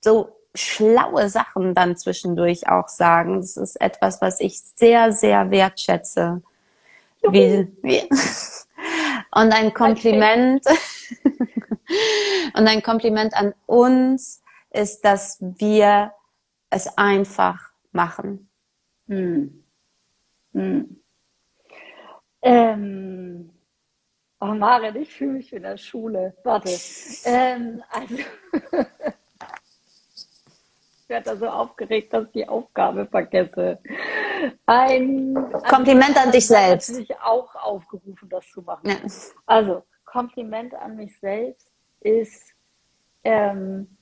[0.00, 3.40] so schlaue Sachen dann zwischendurch auch sagen.
[3.40, 6.42] Das ist etwas, was ich sehr, sehr wertschätze.
[7.22, 8.08] Wie, wie.
[9.32, 10.64] Und ein Kompliment,
[12.54, 16.12] und ein Kompliment an uns ist, dass wir
[16.70, 18.48] es einfach machen.
[19.08, 19.65] Hm.
[20.56, 21.02] Hm.
[22.40, 23.50] Ähm,
[24.40, 26.34] oh Maren, ich fühle mich in der Schule.
[26.44, 26.70] Warte.
[27.24, 28.14] Ähm, also,
[31.02, 33.78] ich werde da so aufgeregt, dass ich die Aufgabe vergesse.
[34.64, 35.34] Ein
[35.68, 36.88] Kompliment an dich selbst.
[36.88, 38.88] Ich mich auch aufgerufen, das zu machen.
[38.88, 38.96] Ja.
[39.44, 42.54] Also, Kompliment an mich selbst ist,
[43.24, 43.94] ähm,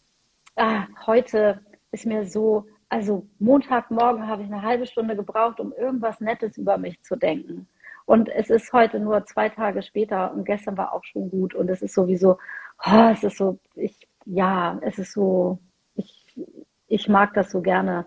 [0.54, 6.20] ah, heute ist mir so also Montagmorgen habe ich eine halbe Stunde gebraucht, um irgendwas
[6.20, 7.66] Nettes über mich zu denken.
[8.06, 11.54] Und es ist heute nur zwei Tage später und gestern war auch schon gut.
[11.54, 12.38] Und es ist sowieso,
[12.84, 15.58] oh, es ist so, ich, ja, es ist so,
[15.94, 16.38] ich,
[16.86, 18.06] ich mag das so gerne,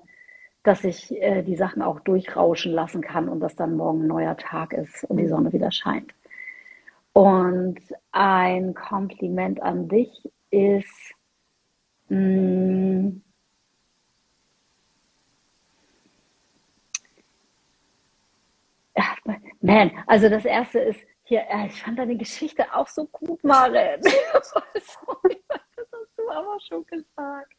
[0.63, 4.37] dass ich äh, die Sachen auch durchrauschen lassen kann und dass dann morgen ein neuer
[4.37, 6.13] Tag ist und die Sonne wieder scheint.
[7.13, 7.79] Und
[8.11, 11.13] ein Kompliment an dich ist,
[12.09, 13.21] mh, mm,
[19.67, 23.99] Man, also das erste ist hier, äh, ich fand deine Geschichte auch so gut, Maren.
[24.33, 25.03] das hast
[26.17, 27.53] du aber schon gesagt.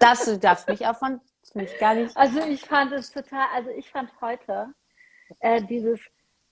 [0.00, 1.20] Das, du darfst mich auch von
[1.54, 2.16] mich gar nicht.
[2.16, 4.74] Also ich fand es total, also ich fand heute
[5.38, 6.00] äh, dieses,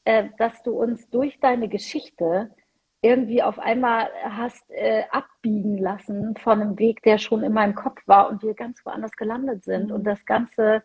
[0.04, 2.54] äh, dass du uns durch deine Geschichte
[3.02, 8.00] irgendwie auf einmal hast äh, abbiegen lassen von einem Weg, der schon in meinem Kopf
[8.06, 9.88] war und wir ganz woanders gelandet sind.
[9.88, 9.96] Mhm.
[9.96, 10.84] Und das Ganze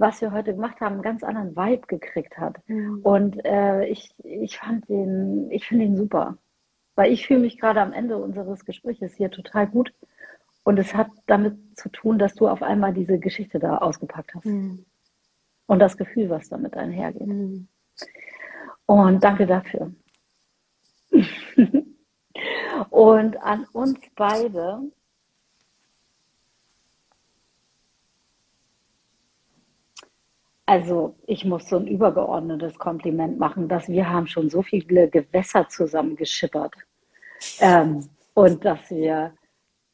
[0.00, 2.56] was wir heute gemacht haben, einen ganz anderen Vibe gekriegt hat.
[2.68, 3.00] Mhm.
[3.02, 6.38] Und äh, ich, ich fand den, ich finde ihn super.
[6.94, 9.92] Weil ich fühle mich gerade am Ende unseres Gesprächs hier total gut.
[10.64, 14.46] Und es hat damit zu tun, dass du auf einmal diese Geschichte da ausgepackt hast.
[14.46, 14.86] Mhm.
[15.66, 17.26] Und das Gefühl, was damit einhergeht.
[17.26, 17.68] Mhm.
[18.86, 19.92] Und danke dafür.
[22.88, 24.80] Und an uns beide
[30.70, 35.66] Also ich muss so ein übergeordnetes Kompliment machen, dass wir haben schon so viele Gewässer
[35.68, 36.72] zusammen geschippert
[37.58, 39.34] ähm, und dass wir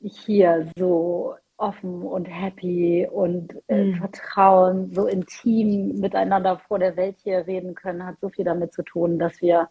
[0.02, 3.96] hier so offen und happy und äh, mhm.
[3.96, 8.82] Vertrauen, so intim miteinander vor der Welt hier reden können, hat so viel damit zu
[8.82, 9.70] tun, dass wir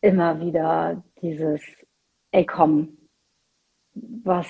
[0.00, 1.60] immer wieder dieses,
[2.32, 2.96] ey komm,
[3.92, 4.48] was,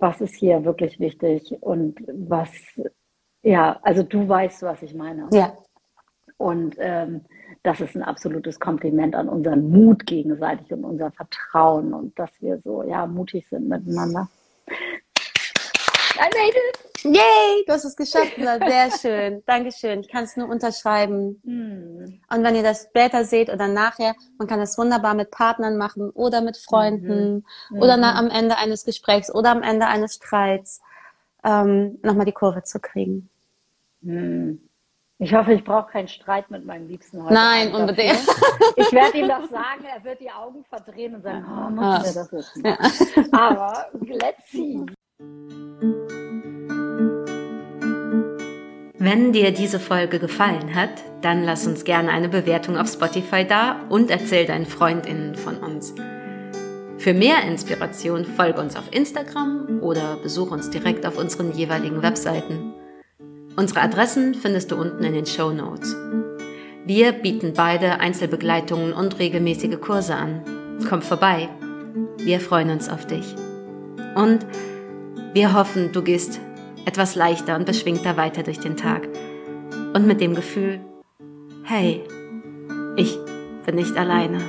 [0.00, 2.50] was ist hier wirklich wichtig und was
[3.48, 5.26] ja, also du weißt, was ich meine.
[5.32, 5.56] Ja.
[6.36, 7.24] Und ähm,
[7.62, 12.58] das ist ein absolutes Kompliment an unseren Mut gegenseitig und unser Vertrauen und dass wir
[12.60, 14.28] so ja mutig sind miteinander.
[14.68, 17.04] I made it!
[17.04, 18.34] Yay, du hast es geschafft.
[18.36, 19.42] Sehr schön.
[19.46, 20.00] Dankeschön.
[20.00, 21.40] Ich kann es nur unterschreiben.
[21.44, 22.20] Hm.
[22.28, 26.10] Und wenn ihr das später seht oder nachher, man kann das wunderbar mit Partnern machen
[26.10, 27.78] oder mit Freunden mhm.
[27.80, 28.04] oder mhm.
[28.04, 30.82] am Ende eines Gesprächs oder am Ende eines Streits
[31.44, 33.30] ähm, nochmal die Kurve zu kriegen.
[34.02, 34.60] Hm.
[35.20, 37.34] Ich hoffe, ich brauche keinen Streit mit meinem Liebsten heute.
[37.34, 38.28] Nein, Abend unbedingt.
[38.28, 38.72] dafür.
[38.76, 42.14] Ich werde ihm das sagen, er wird die Augen verdrehen und sagen, oh, muss ich
[42.14, 43.32] mir das jetzt machen.
[43.32, 44.86] Aber let's see.
[49.00, 50.90] Wenn dir diese Folge gefallen hat,
[51.22, 55.94] dann lass uns gerne eine Bewertung auf Spotify da und erzähl deinen Freundinnen von uns.
[56.98, 62.74] Für mehr Inspiration folge uns auf Instagram oder besuch uns direkt auf unseren jeweiligen Webseiten.
[63.56, 65.96] Unsere Adressen findest du unten in den Show Notes.
[66.84, 70.42] Wir bieten beide Einzelbegleitungen und regelmäßige Kurse an.
[70.88, 71.48] Komm vorbei.
[72.18, 73.34] Wir freuen uns auf dich.
[74.14, 74.46] Und
[75.34, 76.40] wir hoffen, du gehst
[76.84, 79.06] etwas leichter und beschwingter weiter durch den Tag.
[79.94, 80.80] Und mit dem Gefühl,
[81.64, 82.02] hey,
[82.96, 83.18] ich
[83.66, 84.40] bin nicht alleine.